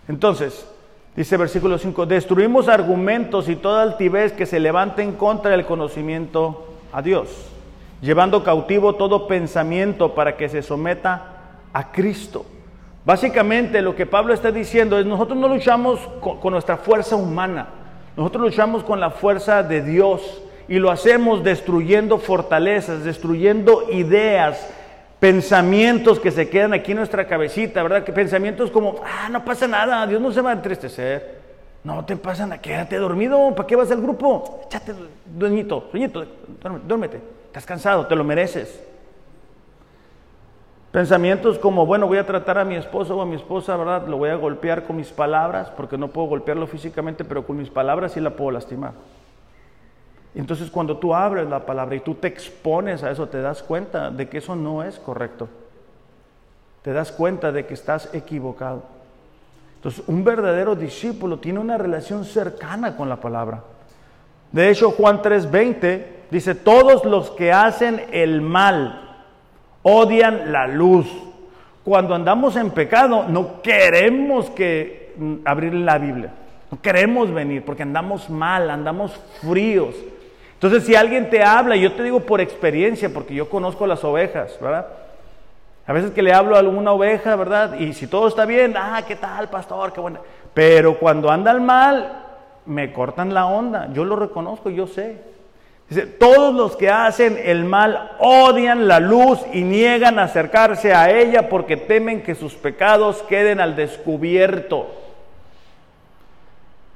[0.07, 0.67] Entonces,
[1.15, 6.67] dice versículo 5, destruimos argumentos y toda altivez que se levante en contra del conocimiento
[6.91, 7.29] a Dios,
[8.01, 11.35] llevando cautivo todo pensamiento para que se someta
[11.73, 12.45] a Cristo.
[13.05, 17.67] Básicamente lo que Pablo está diciendo es, nosotros no luchamos con, con nuestra fuerza humana,
[18.17, 24.69] nosotros luchamos con la fuerza de Dios y lo hacemos destruyendo fortalezas, destruyendo ideas,
[25.19, 28.03] pensamientos que se quedan aquí en nuestra cabecita, ¿verdad?
[28.03, 31.39] Que pensamientos como, ah, no pasa nada, Dios no se va a entristecer.
[31.83, 34.61] No te pasa nada, quédate dormido, ¿para qué vas al grupo?
[34.65, 34.93] Échate,
[35.25, 36.25] dueñito, sueñito,
[36.85, 38.83] duérmete, estás cansado, te lo mereces.
[40.91, 44.07] Pensamientos como, bueno, voy a tratar a mi esposo o a mi esposa, ¿verdad?
[44.07, 47.69] Lo voy a golpear con mis palabras, porque no puedo golpearlo físicamente, pero con mis
[47.69, 48.93] palabras sí la puedo lastimar.
[50.35, 54.11] Entonces cuando tú abres la palabra y tú te expones a eso, te das cuenta
[54.11, 55.49] de que eso no es correcto.
[56.83, 58.83] Te das cuenta de que estás equivocado.
[59.75, 63.63] Entonces un verdadero discípulo tiene una relación cercana con la palabra.
[64.51, 69.25] De hecho, Juan 3:20 dice, todos los que hacen el mal,
[69.83, 71.07] odian la luz.
[71.83, 76.33] Cuando andamos en pecado, no queremos que mm, abrir la Biblia.
[76.71, 79.11] No queremos venir porque andamos mal, andamos
[79.41, 79.95] fríos.
[80.59, 84.57] Entonces, si alguien te habla, yo te digo por experiencia, porque yo conozco las ovejas,
[84.59, 84.87] ¿verdad?
[85.87, 87.79] A veces que le hablo a alguna oveja, ¿verdad?
[87.79, 89.93] Y si todo está bien, ah, ¿qué tal, pastor?
[89.93, 90.19] Qué buena.
[90.53, 92.23] Pero cuando andan mal,
[92.65, 93.87] me cortan la onda.
[93.93, 95.21] Yo lo reconozco, yo sé.
[95.87, 101.47] Dice, todos los que hacen el mal odian la luz y niegan acercarse a ella
[101.47, 104.87] porque temen que sus pecados queden al descubierto.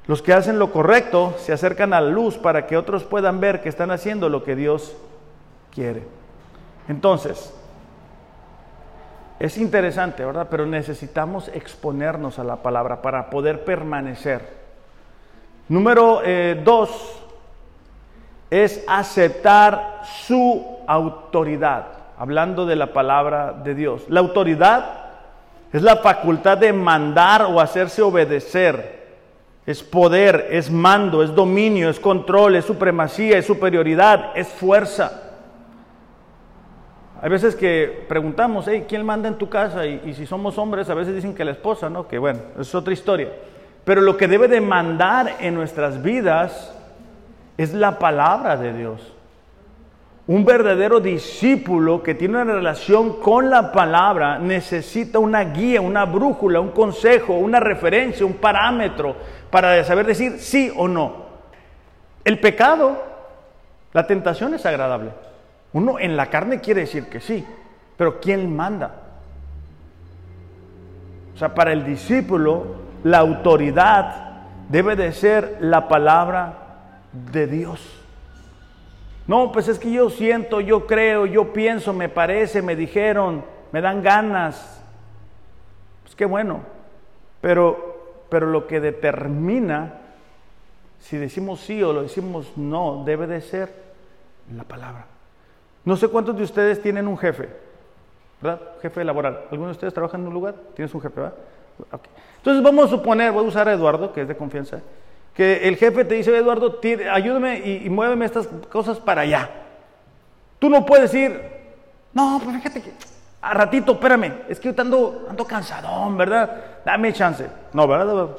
[0.06, 3.62] Los que hacen lo correcto se acercan a la luz para que otros puedan ver
[3.62, 4.96] que están haciendo lo que Dios
[5.72, 6.04] quiere.
[6.90, 7.54] Entonces,
[9.40, 10.48] es interesante, ¿verdad?
[10.50, 14.64] Pero necesitamos exponernos a la palabra para poder permanecer.
[15.70, 17.20] Número eh, dos,
[18.50, 21.88] es aceptar su autoridad,
[22.18, 24.04] hablando de la palabra de Dios.
[24.10, 25.04] La autoridad
[25.72, 29.03] es la facultad de mandar o hacerse obedecer.
[29.66, 35.22] Es poder, es mando, es dominio, es control, es supremacía, es superioridad, es fuerza.
[37.22, 39.86] Hay veces que preguntamos, ¿quién manda en tu casa?
[39.86, 42.08] Y, y, si somos hombres, a veces dicen que la esposa, ¿no?
[42.08, 43.30] Que bueno, es otra historia.
[43.86, 46.74] Pero lo que debe de mandar en nuestras vidas
[47.58, 49.14] es la palabra de Dios.
[50.26, 56.62] Un verdadero discípulo que tiene una relación con la palabra necesita una guía, una brújula,
[56.62, 59.18] un consejo, una referencia, un parámetro
[59.54, 61.28] para saber decir sí o no.
[62.26, 63.04] El pecado,
[63.94, 65.12] la tentación es agradable.
[65.74, 67.46] Uno en la carne quiere decir que sí,
[67.96, 68.96] pero ¿quién manda?
[71.36, 72.66] O sea, para el discípulo
[73.04, 77.80] la autoridad debe de ser la palabra de Dios.
[79.28, 83.82] No, pues es que yo siento, yo creo, yo pienso, me parece, me dijeron, me
[83.82, 84.84] dan ganas.
[86.02, 86.62] Pues qué bueno.
[87.40, 87.93] Pero,
[88.34, 89.94] pero lo que determina
[91.00, 93.72] si decimos sí o lo decimos no, debe de ser
[94.56, 95.06] la palabra.
[95.86, 97.48] No sé cuántos de ustedes tienen un jefe,
[98.42, 98.60] ¿verdad?
[98.82, 99.42] Jefe laboral.
[99.52, 100.56] ¿Alguno de ustedes trabaja en un lugar?
[100.76, 101.36] ¿Tienes un jefe, verdad?
[102.38, 104.80] Entonces vamos a suponer, voy a usar a Eduardo, que es de confianza
[105.36, 106.80] que el jefe te dice, Eduardo,
[107.12, 109.48] ayúdame y, muéveme estas cosas para allá.
[110.58, 111.40] Tú no puedes decir,
[112.14, 112.94] no, pues fíjate que
[113.44, 116.73] a ratito, espérame, es que yo ando, ando cansadón, ¿verdad?
[116.86, 117.48] Dame chance.
[117.74, 118.30] No, ¿verdad?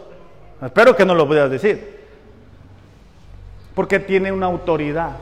[0.63, 2.05] Espero que no lo puedas decir.
[3.75, 5.17] Porque tiene una autoridad.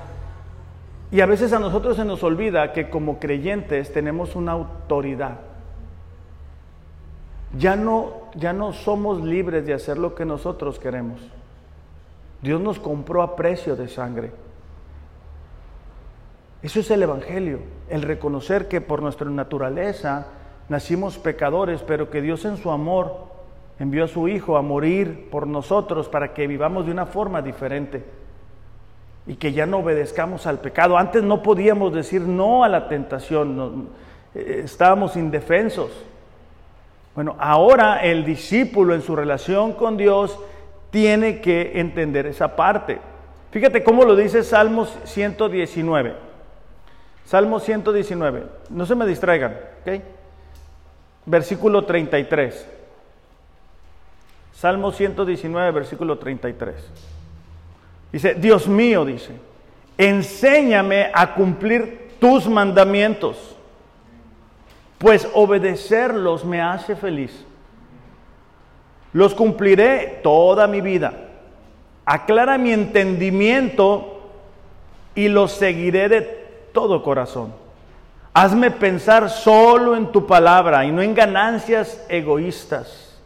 [1.10, 5.38] Y a veces a nosotros se nos olvida que como creyentes tenemos una autoridad.
[7.58, 11.20] Ya no, ya no somos libres de hacer lo que nosotros queremos.
[12.40, 14.32] Dios nos compró a precio de sangre.
[16.62, 20.26] Eso es el Evangelio, el reconocer que por nuestra naturaleza
[20.68, 23.32] nacimos pecadores, pero que Dios en su amor
[23.78, 28.04] envió a su Hijo a morir por nosotros para que vivamos de una forma diferente
[29.26, 30.96] y que ya no obedezcamos al pecado.
[30.96, 33.88] Antes no podíamos decir no a la tentación,
[34.34, 35.90] eh, estábamos indefensos.
[37.14, 40.38] Bueno, ahora el discípulo en su relación con Dios
[40.90, 42.98] tiene que entender esa parte.
[43.50, 46.14] Fíjate cómo lo dice Salmos 119.
[47.26, 48.44] Salmo 119.
[48.70, 50.02] No se me distraigan, ¿ok?
[51.24, 52.68] Versículo 33.
[54.52, 56.74] Salmo 119, versículo 33.
[58.12, 59.32] Dice, Dios mío, dice,
[59.96, 63.56] enséñame a cumplir tus mandamientos,
[64.98, 67.44] pues obedecerlos me hace feliz.
[69.12, 71.12] Los cumpliré toda mi vida.
[72.04, 74.30] Aclara mi entendimiento
[75.14, 76.22] y los seguiré de
[76.72, 77.61] todo corazón.
[78.34, 83.20] Hazme pensar solo en tu palabra y no en ganancias egoístas.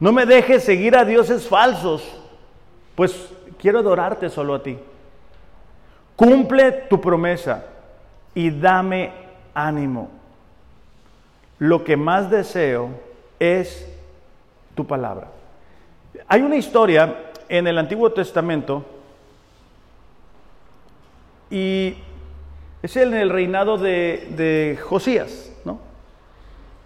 [0.00, 2.02] No me dejes seguir a dioses falsos,
[2.94, 3.28] pues
[3.58, 4.78] quiero adorarte solo a ti.
[6.16, 7.66] Cumple tu promesa
[8.34, 9.12] y dame
[9.54, 10.10] ánimo.
[11.58, 12.88] Lo que más deseo
[13.38, 13.86] es
[14.74, 15.28] tu palabra.
[16.26, 18.84] Hay una historia en el Antiguo Testamento
[21.50, 21.94] y
[22.82, 25.78] es en el reinado de, Josías, ¿no?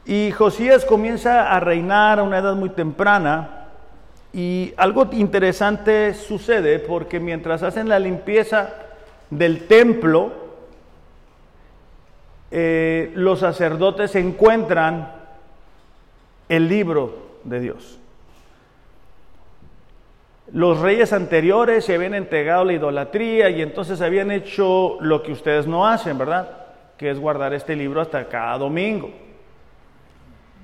[0.04, 3.68] Y Josías comienza a reinar a una edad muy temprana
[4.32, 8.74] y algo interesante sucede porque mientras hacen la limpieza
[9.30, 10.32] del templo,
[12.50, 15.12] eh, los sacerdotes encuentran
[16.48, 17.98] el libro de Dios.
[20.52, 25.66] Los reyes anteriores se habían entregado la idolatría y entonces habían hecho lo que ustedes
[25.66, 26.48] no hacen, ¿verdad?
[26.96, 29.10] Que es guardar este libro hasta cada domingo.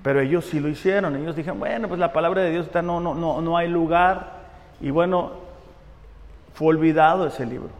[0.03, 1.17] Pero ellos sí lo hicieron.
[1.17, 4.43] Ellos dijeron, bueno, pues la palabra de Dios está, no, no, no, no hay lugar.
[4.81, 5.33] Y bueno,
[6.55, 7.71] fue olvidado ese libro.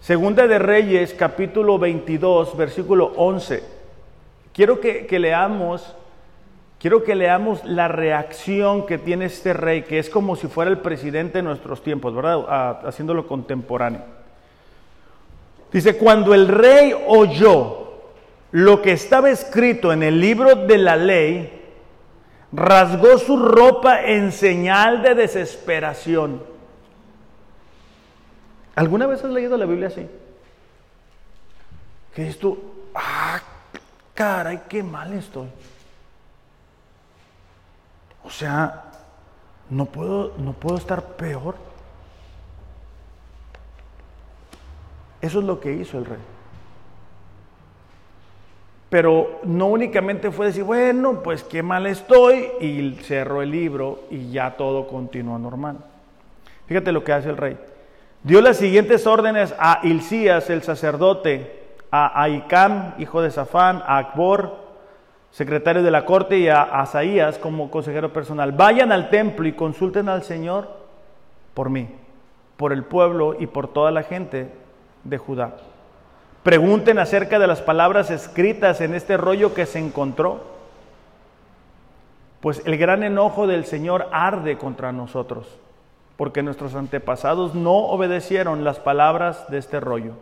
[0.00, 3.62] Segunda de Reyes, capítulo 22, versículo 11.
[4.52, 5.94] Quiero que, que leamos
[6.84, 10.80] Quiero que leamos la reacción que tiene este rey, que es como si fuera el
[10.80, 12.86] presidente de nuestros tiempos, ¿verdad?
[12.86, 14.02] haciéndolo contemporáneo.
[15.72, 18.02] Dice, cuando el rey oyó
[18.50, 21.58] lo que estaba escrito en el libro de la ley,
[22.52, 26.42] rasgó su ropa en señal de desesperación.
[28.74, 30.06] ¿Alguna vez has leído la Biblia así?
[32.14, 32.58] Que esto,
[32.94, 33.40] ah,
[34.12, 35.48] caray, qué mal estoy.
[38.24, 38.84] O sea,
[39.70, 41.56] no puedo, no puedo estar peor.
[45.20, 46.18] Eso es lo que hizo el rey.
[48.90, 54.30] Pero no únicamente fue decir, bueno, pues qué mal estoy, y cerró el libro y
[54.30, 55.78] ya todo continuó normal.
[56.66, 57.58] Fíjate lo que hace el rey.
[58.22, 64.63] Dio las siguientes órdenes a Hilcías, el sacerdote, a Aicam, hijo de Safán, a Akbor,
[65.34, 68.52] secretario de la corte, y a Asaías como consejero personal.
[68.52, 70.68] Vayan al templo y consulten al Señor
[71.54, 71.88] por mí,
[72.56, 74.52] por el pueblo y por toda la gente
[75.02, 75.56] de Judá.
[76.44, 80.44] Pregunten acerca de las palabras escritas en este rollo que se encontró,
[82.40, 85.48] pues el gran enojo del Señor arde contra nosotros,
[86.16, 90.12] porque nuestros antepasados no obedecieron las palabras de este rollo.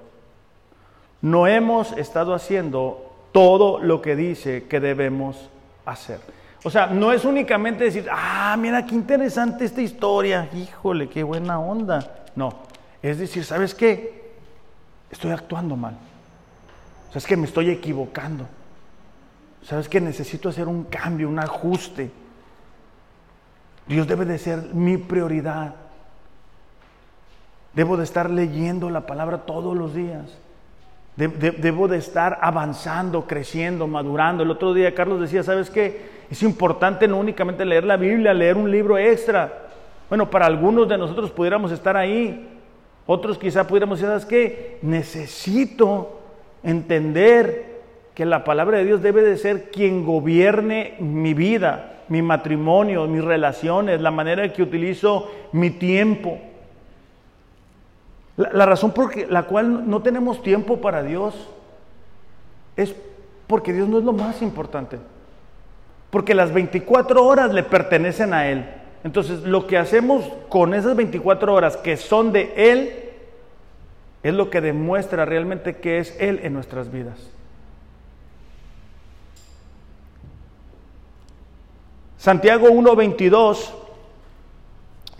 [1.20, 5.48] No hemos estado haciendo todo lo que dice que debemos
[5.84, 6.20] hacer.
[6.64, 11.58] O sea, no es únicamente decir, ah, mira qué interesante esta historia, híjole, qué buena
[11.58, 12.26] onda.
[12.36, 12.60] No,
[13.02, 14.34] es decir, ¿sabes qué?
[15.10, 15.96] Estoy actuando mal.
[17.08, 18.46] ¿Sabes que me estoy equivocando?
[19.62, 22.10] ¿Sabes que necesito hacer un cambio, un ajuste?
[23.86, 25.74] Dios debe de ser mi prioridad.
[27.74, 30.38] Debo de estar leyendo la palabra todos los días
[31.16, 34.42] debo de estar avanzando, creciendo, madurando.
[34.42, 36.22] El otro día Carlos decía, ¿sabes qué?
[36.30, 39.52] Es importante no únicamente leer la Biblia, leer un libro extra.
[40.08, 42.48] Bueno, para algunos de nosotros pudiéramos estar ahí.
[43.06, 44.78] Otros quizá pudiéramos decir, ¿sabes qué?
[44.82, 46.20] Necesito
[46.62, 47.72] entender
[48.14, 53.24] que la palabra de Dios debe de ser quien gobierne mi vida, mi matrimonio, mis
[53.24, 56.38] relaciones, la manera en que utilizo mi tiempo.
[58.36, 61.34] La, razón por la cual no tenemos tiempo para Dios
[62.76, 62.94] es
[63.46, 64.98] porque Dios no es lo más importante.
[66.10, 68.66] Porque las 24 horas le pertenecen a Él.
[69.04, 73.02] Entonces, lo que hacemos con esas 24 horas que son de Él,
[74.22, 77.18] es lo que demuestra realmente que es Él en nuestras vidas.
[82.18, 83.81] Santiago 1.22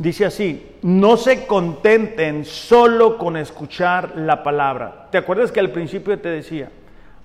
[0.02, 5.06] Dice así, no se contenten solo con escuchar la palabra.
[5.12, 6.70] ¿Te acuerdas que al principio te decía,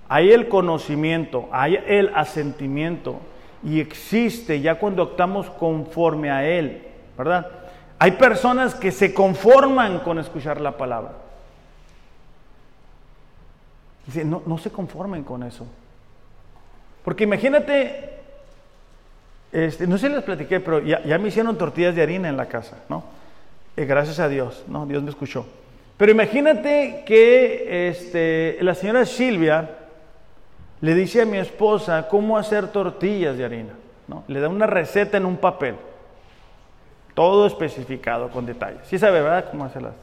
[0.08, 3.18] hay el conocimiento, hay el asentimiento
[3.64, 6.86] y existe ya cuando optamos conforme a él,
[7.18, 7.48] ¿verdad?
[7.98, 11.14] Hay personas que se conforman con escuchar la palabra.
[14.06, 15.66] Dice, no, no se conformen con eso.
[17.04, 18.17] Porque imagínate,
[19.52, 22.46] este, no sé si les platiqué, pero ya, me hicieron tortillas de harina en la
[22.46, 23.04] casa, ¿no?
[23.76, 24.86] Eh, gracias a Dios, ¿no?
[24.86, 25.46] Dios me escuchó.
[25.96, 29.70] Pero imagínate que este, la señora Silvia
[30.80, 33.72] le dice a mi esposa cómo hacer tortillas de harina,
[34.06, 34.24] ¿no?
[34.28, 35.76] Le da una receta en un papel,
[37.14, 38.80] todo especificado con detalles.
[38.84, 39.46] Sí sabe, ¿verdad?
[39.50, 39.94] Cómo hacerlas.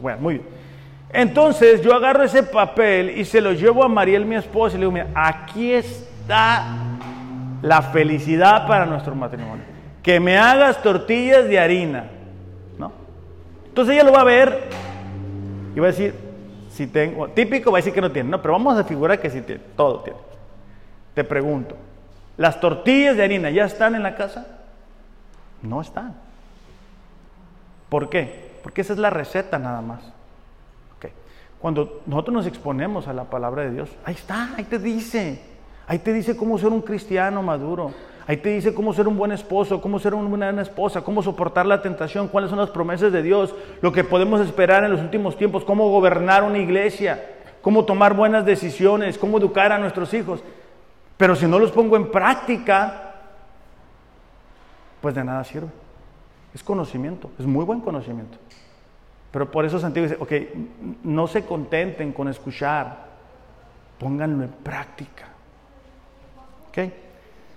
[0.00, 0.46] Bueno, muy bien.
[1.12, 4.86] Entonces yo agarro ese papel y se lo llevo a Mariel, mi esposa, y le
[4.86, 6.85] digo, mira, aquí está
[7.66, 9.64] la felicidad para nuestro matrimonio.
[10.02, 12.04] Que me hagas tortillas de harina,
[12.78, 12.92] ¿no?
[13.66, 14.68] Entonces ella lo va a ver
[15.74, 16.14] y va a decir,
[16.70, 19.30] si tengo, típico va a decir que no tiene, no, pero vamos a figurar que
[19.30, 20.18] sí tiene, todo tiene.
[21.14, 21.76] Te pregunto,
[22.36, 24.46] ¿las tortillas de harina ya están en la casa?
[25.60, 26.14] No están.
[27.88, 28.60] ¿Por qué?
[28.62, 30.02] Porque esa es la receta nada más.
[31.58, 35.55] Cuando nosotros nos exponemos a la palabra de Dios, ahí está, ahí te dice.
[35.86, 37.92] Ahí te dice cómo ser un cristiano maduro.
[38.26, 41.64] Ahí te dice cómo ser un buen esposo, cómo ser una buena esposa, cómo soportar
[41.64, 45.36] la tentación, cuáles son las promesas de Dios, lo que podemos esperar en los últimos
[45.36, 47.24] tiempos, cómo gobernar una iglesia,
[47.62, 50.42] cómo tomar buenas decisiones, cómo educar a nuestros hijos.
[51.16, 53.14] Pero si no los pongo en práctica,
[55.00, 55.68] pues de nada sirve.
[56.52, 58.38] Es conocimiento, es muy buen conocimiento.
[59.30, 63.06] Pero por eso Santiago dice, ok, no se contenten con escuchar,
[64.00, 65.35] pónganlo en práctica.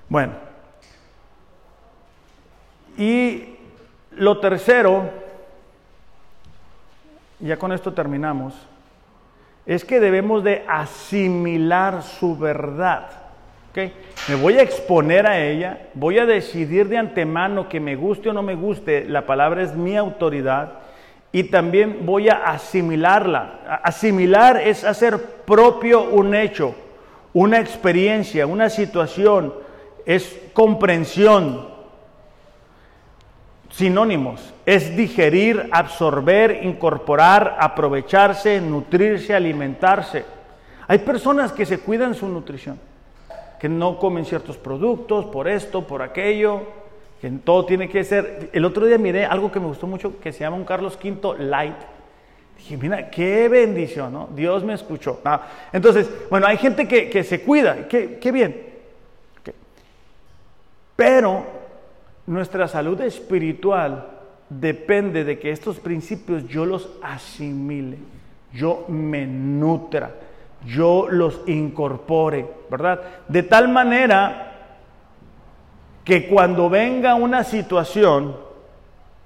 [0.07, 0.33] Bueno.
[2.97, 3.55] Y
[4.11, 5.09] lo tercero,
[7.39, 8.53] ya con esto terminamos,
[9.65, 13.07] es que debemos de asimilar su verdad.
[13.71, 13.93] ¿Okay?
[14.27, 18.33] Me voy a exponer a ella, voy a decidir de antemano que me guste o
[18.33, 20.79] no me guste, la palabra es mi autoridad
[21.31, 23.81] y también voy a asimilarla.
[23.83, 26.75] Asimilar es hacer propio un hecho,
[27.33, 29.53] una experiencia, una situación,
[30.05, 31.67] es comprensión.
[33.69, 40.25] Sinónimos, es digerir, absorber, incorporar, aprovecharse, nutrirse, alimentarse.
[40.87, 42.79] Hay personas que se cuidan su nutrición,
[43.59, 46.63] que no comen ciertos productos por esto, por aquello,
[47.21, 48.49] que todo tiene que ser.
[48.53, 51.37] El otro día miré algo que me gustó mucho que se llama un Carlos V
[51.37, 51.75] Light.
[52.59, 54.29] Dije, mira, qué bendición, ¿no?
[54.35, 55.21] Dios me escuchó.
[55.23, 58.67] Ah, entonces, bueno, hay gente que, se cuida, qué, qué bien.
[60.97, 61.45] Pero
[62.27, 64.07] nuestra salud espiritual
[64.49, 67.97] depende de que estos principios yo los asimile,
[68.51, 70.15] yo me nutra,
[70.65, 72.99] yo los incorpore, ¿verdad?
[73.29, 74.47] De tal manera
[76.03, 78.35] que cuando venga una situación,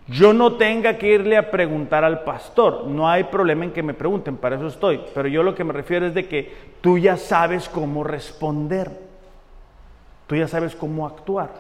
[0.08, 2.88] yo no tenga que irle a preguntar al pastor.
[2.88, 5.02] No hay problema en que me pregunten, para eso estoy.
[5.14, 8.92] Pero yo lo que me refiero es de que tú ya sabes cómo responder.
[10.28, 11.52] Tú ya sabes cómo actuar.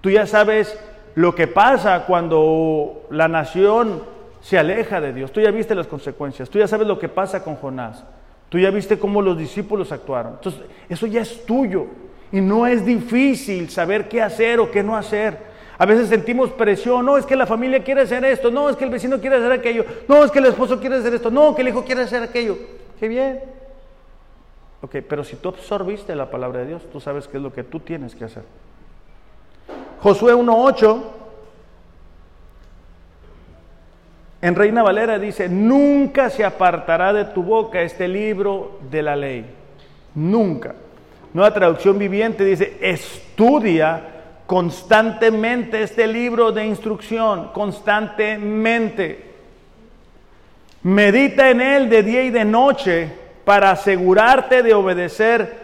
[0.00, 0.78] Tú ya sabes
[1.14, 4.02] lo que pasa cuando la nación
[4.42, 5.32] se aleja de Dios.
[5.32, 6.50] Tú ya viste las consecuencias.
[6.50, 8.04] Tú ya sabes lo que pasa con Jonás.
[8.50, 10.34] Tú ya viste cómo los discípulos actuaron.
[10.34, 10.60] Entonces,
[10.90, 11.86] eso ya es tuyo.
[12.30, 15.51] Y no es difícil saber qué hacer o qué no hacer.
[15.78, 18.84] A veces sentimos presión, no es que la familia quiere hacer esto, no es que
[18.84, 21.62] el vecino quiere hacer aquello, no es que el esposo quiere hacer esto, no, que
[21.62, 22.56] el hijo quiere hacer aquello.
[23.00, 23.40] Qué bien.
[24.82, 27.64] Ok, pero si tú absorbiste la palabra de Dios, tú sabes qué es lo que
[27.64, 28.42] tú tienes que hacer.
[30.00, 31.02] Josué 1.8,
[34.42, 39.46] en Reina Valera dice, nunca se apartará de tu boca este libro de la ley.
[40.16, 40.74] Nunca.
[41.32, 44.21] Nueva traducción viviente dice, estudia
[44.52, 49.32] constantemente este libro de instrucción, constantemente.
[50.82, 53.10] Medita en él de día y de noche
[53.46, 55.56] para asegurarte de obedecer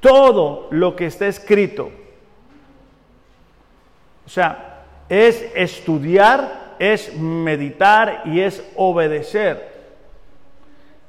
[0.00, 1.90] todo lo que está escrito.
[4.24, 9.70] O sea, es estudiar, es meditar y es obedecer.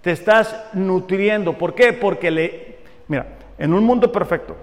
[0.01, 1.57] Te estás nutriendo.
[1.57, 1.93] ¿Por qué?
[1.93, 2.79] Porque le...
[3.07, 3.25] Mira,
[3.57, 4.57] en un mundo perfecto,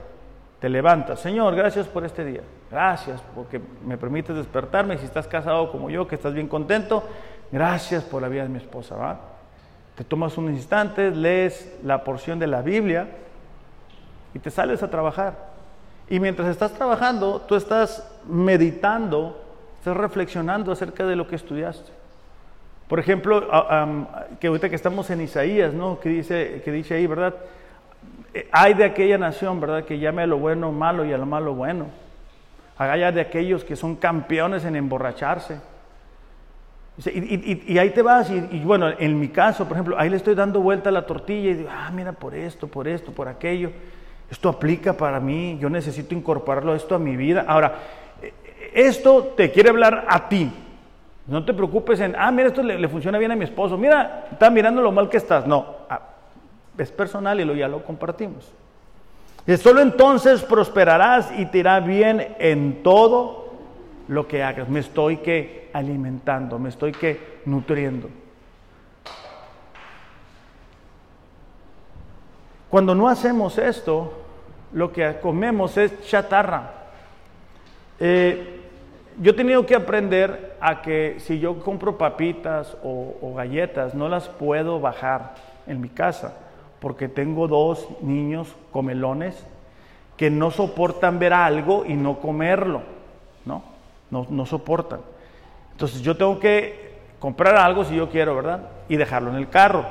[0.60, 5.70] te levantas, Señor, gracias por este día, gracias porque me permites despertarme, si estás casado
[5.72, 7.02] como yo, que estás bien contento,
[7.50, 9.20] gracias por la vida de mi esposa, ¿va?
[9.96, 13.08] Te tomas unos instantes, lees la porción de la Biblia
[14.32, 15.48] y te sales a trabajar.
[16.08, 19.42] Y mientras estás trabajando, tú estás meditando,
[19.78, 21.90] estás reflexionando acerca de lo que estudiaste.
[22.88, 23.46] Por ejemplo,
[24.40, 26.00] que ahorita que estamos en Isaías, ¿no?
[26.00, 27.34] Que dice, que dice ahí, ¿verdad?
[28.32, 31.26] Eh, hay de aquella nación, ¿verdad?, que llame a lo bueno malo y a lo
[31.26, 31.86] malo bueno.
[32.78, 35.60] Haya de aquellos que son campeones en emborracharse.
[37.04, 40.60] Y, ahí te vas, y, bueno, en mi caso, por ejemplo, ahí le estoy dando
[40.60, 43.70] vuelta a la tortilla y digo, ah, mira, por esto, por esto, por aquello.
[44.30, 47.44] Esto aplica para mí, yo necesito incorporarlo esto a mi vida.
[47.46, 47.74] Ahora,
[48.74, 50.52] esto te quiere hablar a ti.
[51.26, 53.76] No te preocupes en, ah, mira, esto le, funciona bien a mi esposo.
[53.76, 55.46] Mira, está mirando lo mal que estás.
[55.46, 55.76] No,
[56.76, 58.52] es personal y lo, ya lo compartimos.
[59.56, 63.54] Solo entonces prosperarás y te irá bien en todo
[64.06, 64.68] lo que hagas.
[64.68, 68.10] Me estoy que alimentando, me estoy que nutriendo.
[72.68, 74.12] Cuando no hacemos esto,
[74.72, 76.72] lo que comemos es chatarra.
[77.98, 78.60] Eh,
[79.20, 84.28] yo he tenido que aprender a que si yo compro papitas o, galletas, no las
[84.28, 85.34] puedo bajar
[85.66, 86.34] en mi casa,
[86.80, 89.46] porque tengo dos niños comelones
[90.16, 92.82] que no soportan ver algo y no comerlo,
[93.44, 93.62] ¿no?
[94.10, 95.00] no, no soportan.
[95.72, 98.62] Entonces yo tengo que comprar algo si yo quiero, ¿verdad?
[98.88, 99.84] Y dejarlo en el carro.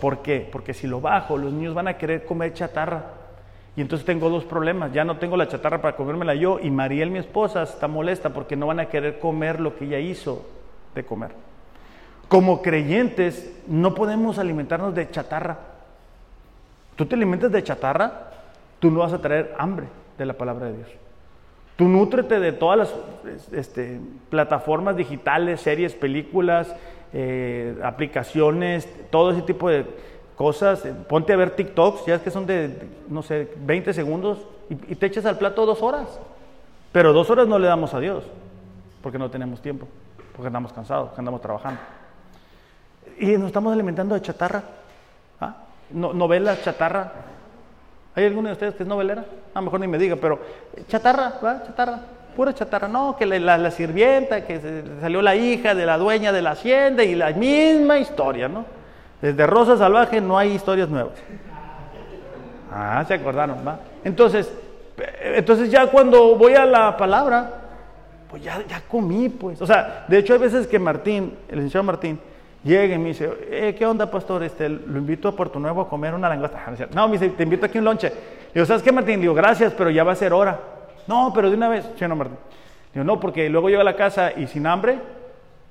[0.00, 0.48] ¿Por qué?
[0.50, 3.04] Porque si lo bajo, los niños van a querer comer chatarra.
[3.76, 4.92] Y entonces tengo dos problemas.
[4.92, 8.56] Ya no tengo la chatarra para comérmela yo y Mariel, mi esposa, está molesta porque
[8.56, 10.44] no van a querer comer lo que ella hizo
[10.94, 11.30] de comer.
[12.28, 15.58] Como creyentes, no podemos alimentarnos de chatarra.
[17.02, 18.30] Tú te alimentas de chatarra,
[18.78, 20.88] tú no vas a traer hambre de la palabra de Dios.
[21.74, 22.94] Tú nútrete de todas las
[23.50, 23.98] este,
[24.30, 26.72] plataformas digitales, series, películas,
[27.12, 29.84] eh, aplicaciones, todo ese tipo de
[30.36, 30.86] cosas.
[31.08, 32.70] Ponte a ver TikToks, ya es que son de,
[33.08, 36.20] no sé, 20 segundos y, te echas al plato dos horas.
[36.92, 38.22] Pero dos horas no le damos a Dios,
[39.02, 39.88] porque no tenemos tiempo,
[40.36, 41.80] porque andamos cansados, porque andamos trabajando.
[43.18, 44.62] Y nos estamos alimentando de chatarra.
[45.92, 47.12] No, novelas, chatarra,
[48.14, 49.24] ¿Hay alguno de ustedes que es novelera?
[49.54, 50.38] A lo mejor ni me diga, pero
[50.86, 51.62] chatarra, ¿va?
[51.62, 51.98] Chatarra,
[52.36, 52.86] pura chatarra.
[52.86, 57.14] No, que la, sirvienta, que salió la hija de la dueña de la hacienda y
[57.14, 58.66] la misma historia, ¿no?
[59.22, 61.14] Desde Rosa Salvaje no hay historias nuevas.
[62.70, 63.80] Ah, se acordaron, ¿va?
[64.04, 64.52] Entonces,
[65.22, 67.50] entonces ya cuando voy a la palabra,
[68.28, 69.62] pues ya, ya comí, pues.
[69.62, 72.20] O sea, de hecho hay veces que Martín, el licenciado Martín,
[72.64, 74.42] llega y me dice, eh, ¿qué onda, pastor?
[74.42, 76.64] Este, lo invito a Puerto Nuevo a comer una langosta.
[76.94, 78.12] No, me dice, te invito aquí un lonche.
[78.54, 79.20] Digo, ¿sabes qué, Martín?
[79.20, 80.60] Digo, gracias, pero ya va a ser hora.
[81.06, 81.88] No, pero de una vez.
[81.98, 82.38] Sí, no, Martín.
[82.92, 84.98] Digo, no, porque luego llego a la casa y sin hambre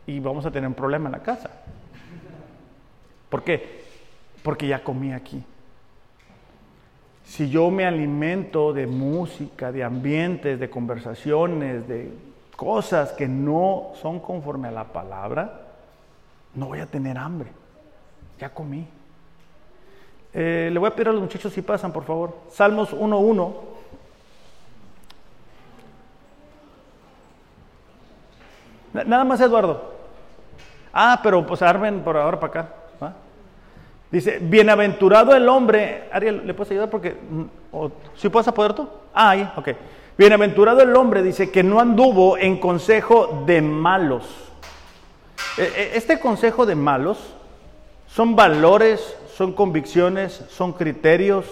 [0.05, 1.49] y vamos a tener un problema en la casa.
[3.29, 3.81] ¿Por qué?
[4.43, 5.43] Porque ya comí aquí.
[7.23, 12.11] Si yo me alimento de música, de ambientes, de conversaciones, de
[12.57, 15.70] cosas que no son conforme a la palabra,
[16.55, 17.51] no voy a tener hambre.
[18.39, 18.87] Ya comí.
[20.33, 22.37] Eh, le voy a pedir a los muchachos si pasan, por favor.
[22.49, 23.53] Salmos 1.1.
[29.05, 29.93] Nada más, Eduardo.
[30.93, 32.75] Ah, pero pues armen por ahora para acá.
[34.11, 36.09] Dice, bienaventurado el hombre.
[36.11, 36.89] Ariel, ¿le puedes ayudar?
[36.89, 37.45] Porque, mm,
[38.15, 38.89] ¿si puedes apoder tú?
[39.13, 39.69] Ah, ahí, ok.
[40.17, 44.50] Bienaventurado el hombre, dice, que no anduvo en consejo de malos
[45.57, 47.17] este consejo de malos
[48.07, 51.45] son valores, son convicciones, son criterios,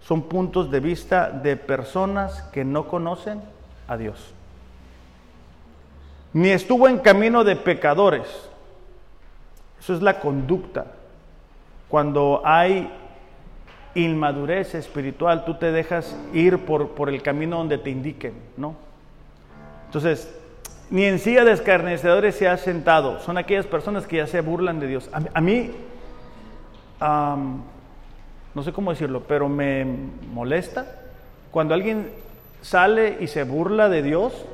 [0.00, 3.42] son puntos de vista de personas que no conocen
[3.86, 4.32] a Dios.
[6.32, 8.26] Ni estuvo en camino de pecadores.
[9.80, 10.86] Eso es la conducta.
[11.88, 12.92] Cuando hay
[13.94, 18.76] inmadurez espiritual, tú te dejas ir por, por el camino donde te indiquen, ¿no?
[19.86, 20.37] Entonces,
[20.90, 23.20] ni en silla de escarnecedores se ha sentado.
[23.20, 25.10] Son aquellas personas que ya se burlan de Dios.
[25.12, 25.70] A, mí,
[27.00, 29.86] no sé cómo decirlo, pero me
[30.32, 30.86] molesta
[31.50, 32.10] cuando alguien
[32.62, 34.46] sale y se burla de Dios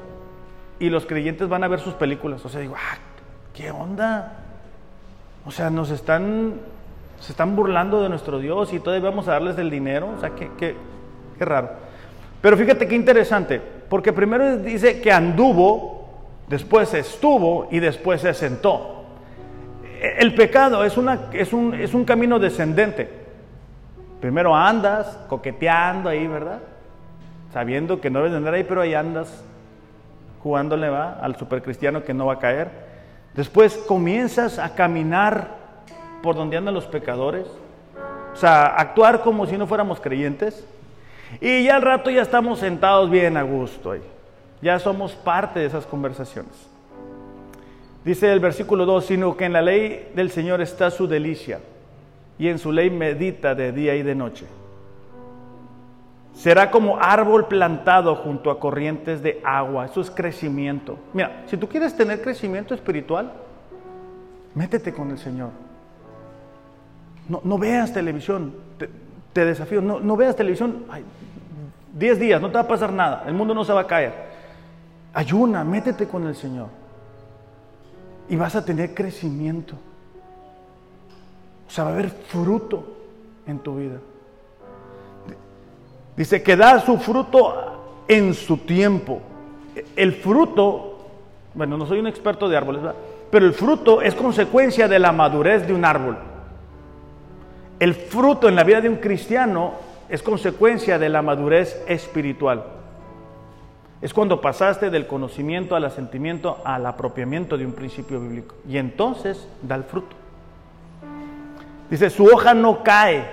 [0.78, 2.44] y los creyentes van a ver sus películas.
[2.44, 2.98] O sea, digo, ah,
[3.54, 4.40] ¿qué onda?
[5.46, 6.54] O sea, nos están,
[7.20, 10.10] se están burlando de nuestro Dios y todavía vamos a darles el dinero.
[10.16, 10.74] O sea, qué, qué,
[11.38, 11.70] qué raro.
[12.40, 15.93] Pero fíjate qué interesante, porque primero dice que anduvo
[16.48, 19.04] después estuvo y después se sentó.
[20.00, 23.08] El pecado es, una, es, un, es un camino descendente.
[24.20, 26.60] Primero andas coqueteando ahí, ¿verdad?
[27.52, 29.42] Sabiendo que no debes andar ahí, pero ahí andas
[30.42, 32.68] jugándole va al supercristiano que no va a caer.
[33.34, 35.48] Después comienzas a caminar
[36.22, 37.46] por donde andan los pecadores.
[38.32, 40.66] O sea, actuar como si no fuéramos creyentes.
[41.40, 44.02] Y ya al rato ya estamos sentados bien a gusto ahí
[44.64, 46.52] ya somos parte de esas conversaciones.
[48.04, 51.60] Dice el versículo 2, sino que en la ley del Señor está su delicia,
[52.38, 54.46] y en su ley medita de día y de noche.
[56.34, 60.98] Será como árbol plantado junto a corrientes de agua, eso es crecimiento.
[61.12, 63.30] Mira, si tú quieres tener crecimiento espiritual,
[64.54, 65.50] Métete con el Señor.
[67.28, 68.54] No, no veas televisión.
[69.32, 69.80] Te, desafío.
[69.82, 70.84] No, no, veas televisión.
[71.94, 73.24] 10 días, no te va a pasar nada.
[73.26, 74.33] El mundo no se va a caer.
[75.14, 76.68] Ayuna, métete con el Señor.
[78.28, 79.76] Y vas a tener crecimiento.
[81.66, 82.84] O sea, va a haber fruto
[83.46, 83.98] en tu vida.
[86.16, 89.20] Dice que da su fruto en su tiempo.
[89.96, 90.98] El fruto,
[91.54, 92.82] bueno, no soy un experto de árboles,
[93.30, 96.16] pero el fruto es consecuencia de la madurez de un árbol.
[97.80, 99.72] El fruto en la vida de un cristiano
[100.08, 102.64] es consecuencia de la madurez espiritual.
[104.02, 108.54] Es cuando pasaste del conocimiento al asentimiento al apropiamiento de un principio bíblico.
[108.68, 110.14] Y entonces da el fruto.
[111.90, 113.24] Dice, su hoja no cae.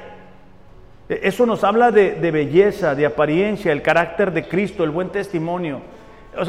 [1.10, 5.82] E, eso nos habla de, belleza, de apariencia, el carácter de Cristo, el buen testimonio.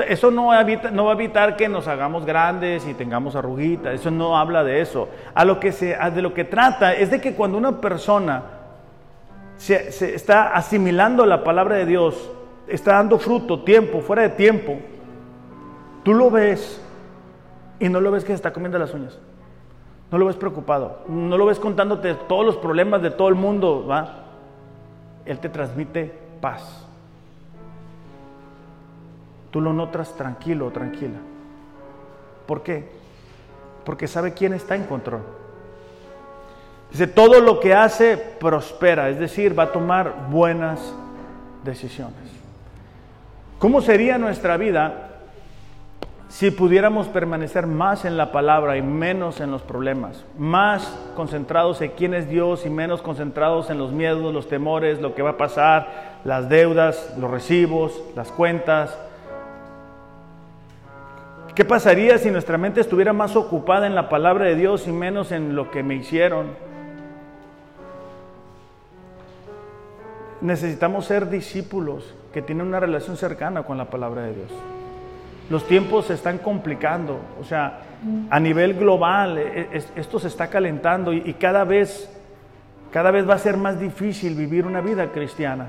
[0.07, 0.53] Eso no,
[0.93, 3.95] no, va a evitar que nos hagamos grandes y tengamos arruguitas.
[3.95, 5.09] Eso no habla de eso.
[5.35, 8.43] A lo que se, de lo que trata es de que cuando una persona
[9.57, 12.31] se, se está asimilando la palabra de Dios,
[12.75, 14.79] está dando fruto, tiempo, fuera de tiempo,
[16.03, 16.81] tú lo ves
[17.79, 19.19] y no lo ves que se está comiendo las uñas.
[20.11, 23.87] No lo ves preocupado, no lo ves contándote todos los problemas de todo el mundo,
[23.87, 24.25] ¿va?
[25.25, 26.87] Él te transmite paz.
[29.51, 31.19] Tú lo notas tranquilo tranquila.
[32.47, 32.91] ¿Por qué?
[33.85, 35.23] Porque sabe quién está en control.
[36.91, 40.95] Dice, todo lo que hace prospera, es decir, va a tomar buenas
[41.65, 42.42] decisiones.
[43.63, 45.11] ¿Cómo sería nuestra vida
[46.29, 51.93] si pudiéramos permanecer más en la palabra y menos en los problemas, más concentrados en
[51.93, 55.37] quién es Dios y menos concentrados en los miedos, los temores, lo que va a
[55.37, 58.99] pasar, las deudas, los recibos, las cuentas.
[61.55, 65.31] ¿Qué pasaría si nuestra mente estuviera más ocupada en la palabra de Dios y menos
[65.31, 66.49] en lo que me hicieron?
[70.41, 74.51] Necesitamos ser discípulos que tienen una relación cercana con la palabra de Dios
[75.53, 77.81] los tiempos se están complicando, o sea,
[78.31, 82.11] a nivel global e, e, esto se está calentando y, cada vez
[82.91, 85.69] cada vez va a ser más difícil vivir una vida cristiana.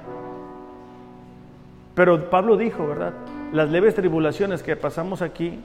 [1.95, 3.13] Pero Pablo dijo, ¿verdad?
[3.53, 5.59] Las leves tribulaciones que pasamos aquí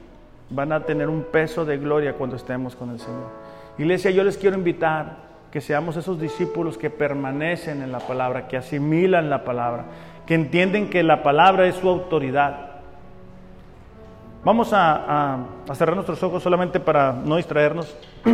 [0.50, 3.30] van a tener un peso de gloria cuando estemos con el Señor.
[3.76, 8.56] Iglesia, yo les quiero invitar que seamos esos discípulos que permanecen en la palabra, que
[8.56, 9.86] asimilan la palabra,
[10.28, 12.68] que entienden que la palabra es su autoridad
[14.44, 15.38] Vamos a,
[15.74, 17.94] cerrar nuestros ojos solamente para no distraernos.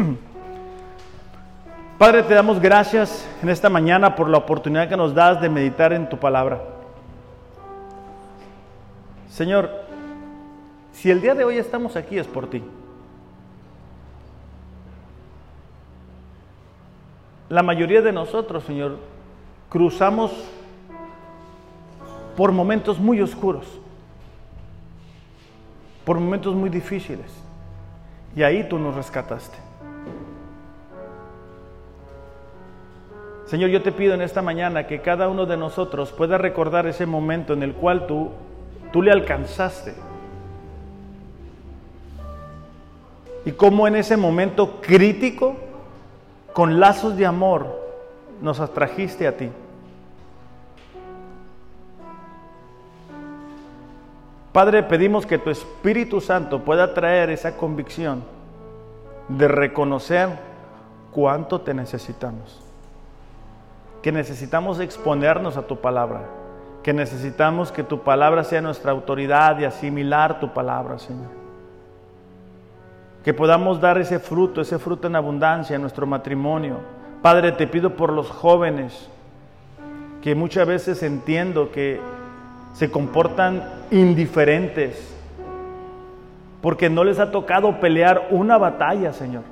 [1.99, 5.92] Padre, te damos gracias en esta mañana por la oportunidad que nos das de meditar
[5.92, 6.61] en tu palabra.
[9.28, 9.70] Señor,
[10.92, 12.62] si el día de hoy estamos aquí es por ti.
[17.49, 18.99] La mayoría de nosotros, Señor,
[19.68, 20.32] cruzamos
[22.37, 23.66] por momentos muy oscuros
[26.05, 27.26] por momentos muy difíciles.
[28.37, 29.57] Y ahí tú nos rescataste.
[33.47, 37.07] Señor, yo te pido en esta mañana que cada uno de nosotros pueda recordar ese
[37.07, 38.30] momento en el cual tú,
[38.93, 39.95] tú le alcanzaste.
[43.45, 45.57] Y cómo en ese momento crítico,
[46.53, 47.80] con lazos de amor,
[48.41, 49.51] nos atrajiste a ti.
[54.55, 58.23] Padre, pedimos que tu Espíritu Santo pueda traer esa convicción
[59.29, 60.29] de reconocer
[61.11, 62.63] cuánto te necesitamos.
[64.01, 66.21] Que necesitamos exponernos a tu palabra.
[66.85, 71.33] Que necesitamos que tu palabra sea nuestra autoridad y asimilar tu palabra, Señor.
[73.25, 76.77] Que podamos dar ese fruto, ese fruto en abundancia en nuestro matrimonio.
[77.23, 79.09] Padre, te pido por los jóvenes,
[80.23, 82.01] que muchas veces entiendo que
[82.75, 85.16] se comportan indiferentes,
[86.61, 89.45] porque no les ha tocado pelear una batalla, Señor.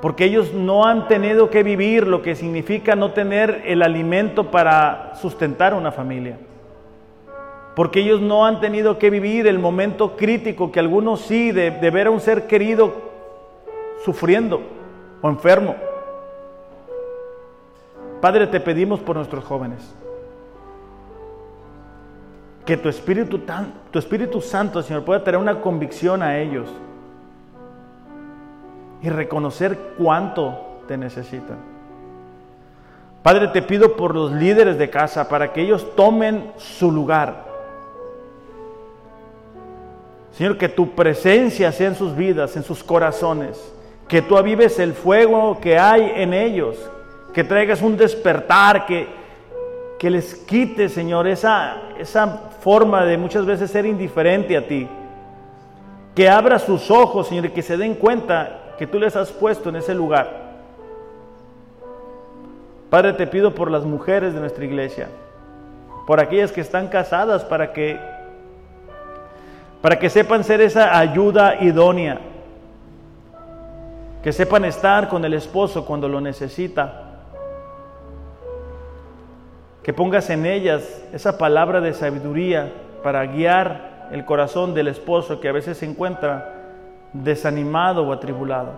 [0.00, 5.12] Porque ellos no han tenido que vivir lo que significa no tener el alimento para
[5.16, 6.38] sustentar una familia.
[7.76, 11.90] Porque ellos no han tenido que vivir el momento crítico que algunos sí, de, de
[11.90, 12.94] ver a un ser querido
[14.02, 14.62] sufriendo
[15.20, 15.76] o enfermo.
[18.22, 19.99] Padre, te pedimos por nuestros jóvenes
[22.70, 23.40] que tu Espíritu,
[23.90, 26.68] tu Espíritu Santo, Señor, pueda tener una convicción a ellos
[29.02, 31.56] y reconocer cuánto te necesitan.
[33.24, 37.44] Padre, te pido por los líderes de casa para que ellos tomen su lugar.
[40.30, 43.74] Señor, que tu presencia sea en sus vidas, en sus corazones,
[44.06, 46.76] que tú avives el fuego que hay en ellos,
[47.34, 49.08] que traigas un despertar, que,
[49.98, 54.88] que les quites, Señor, esa, esa forma de muchas veces ser indiferente a ti.
[56.14, 59.68] Que abra sus ojos, Señor, y que se den cuenta que tú les has puesto
[59.68, 60.50] en ese lugar.
[62.88, 65.08] Padre, te pido por las mujeres de nuestra iglesia,
[66.06, 67.98] por aquellas que están casadas, para que,
[69.80, 72.18] para que sepan ser esa ayuda idónea,
[74.22, 77.09] que sepan estar con el esposo cuando lo necesita,
[79.82, 82.72] que pongas en ellas esa palabra de sabiduría
[83.02, 86.54] para guiar el corazón del esposo que a veces se encuentra
[87.12, 88.72] desanimado o atribulado.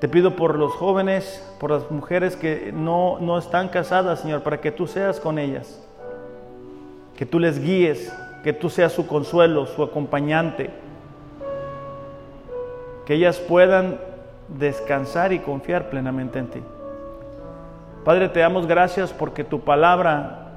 [0.00, 4.60] Te pido por los jóvenes, por las mujeres que no, no están casadas, Señor, para
[4.60, 5.86] que tú seas con ellas,
[7.16, 8.10] que tú les guíes,
[8.42, 10.70] que tú seas su consuelo, su acompañante,
[13.04, 14.00] que ellas puedan
[14.48, 16.62] descansar y confiar plenamente en ti.
[18.04, 20.48] Padre, te damos gracias porque tu palabra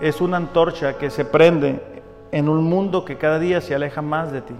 [0.00, 1.80] es una antorcha que se prende
[2.30, 4.54] en un mundo que cada día se aleja más de ti.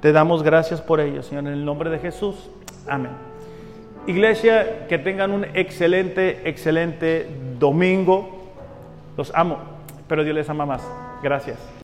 [0.00, 2.50] Te damos gracias por ello, Señor, en el nombre de Jesús.
[2.88, 3.12] Amén.
[4.06, 7.26] Iglesia, que tengan un excelente, excelente
[7.58, 8.52] domingo.
[9.16, 9.58] Los amo,
[10.08, 10.82] pero Dios les ama más.
[11.22, 11.58] Gracias.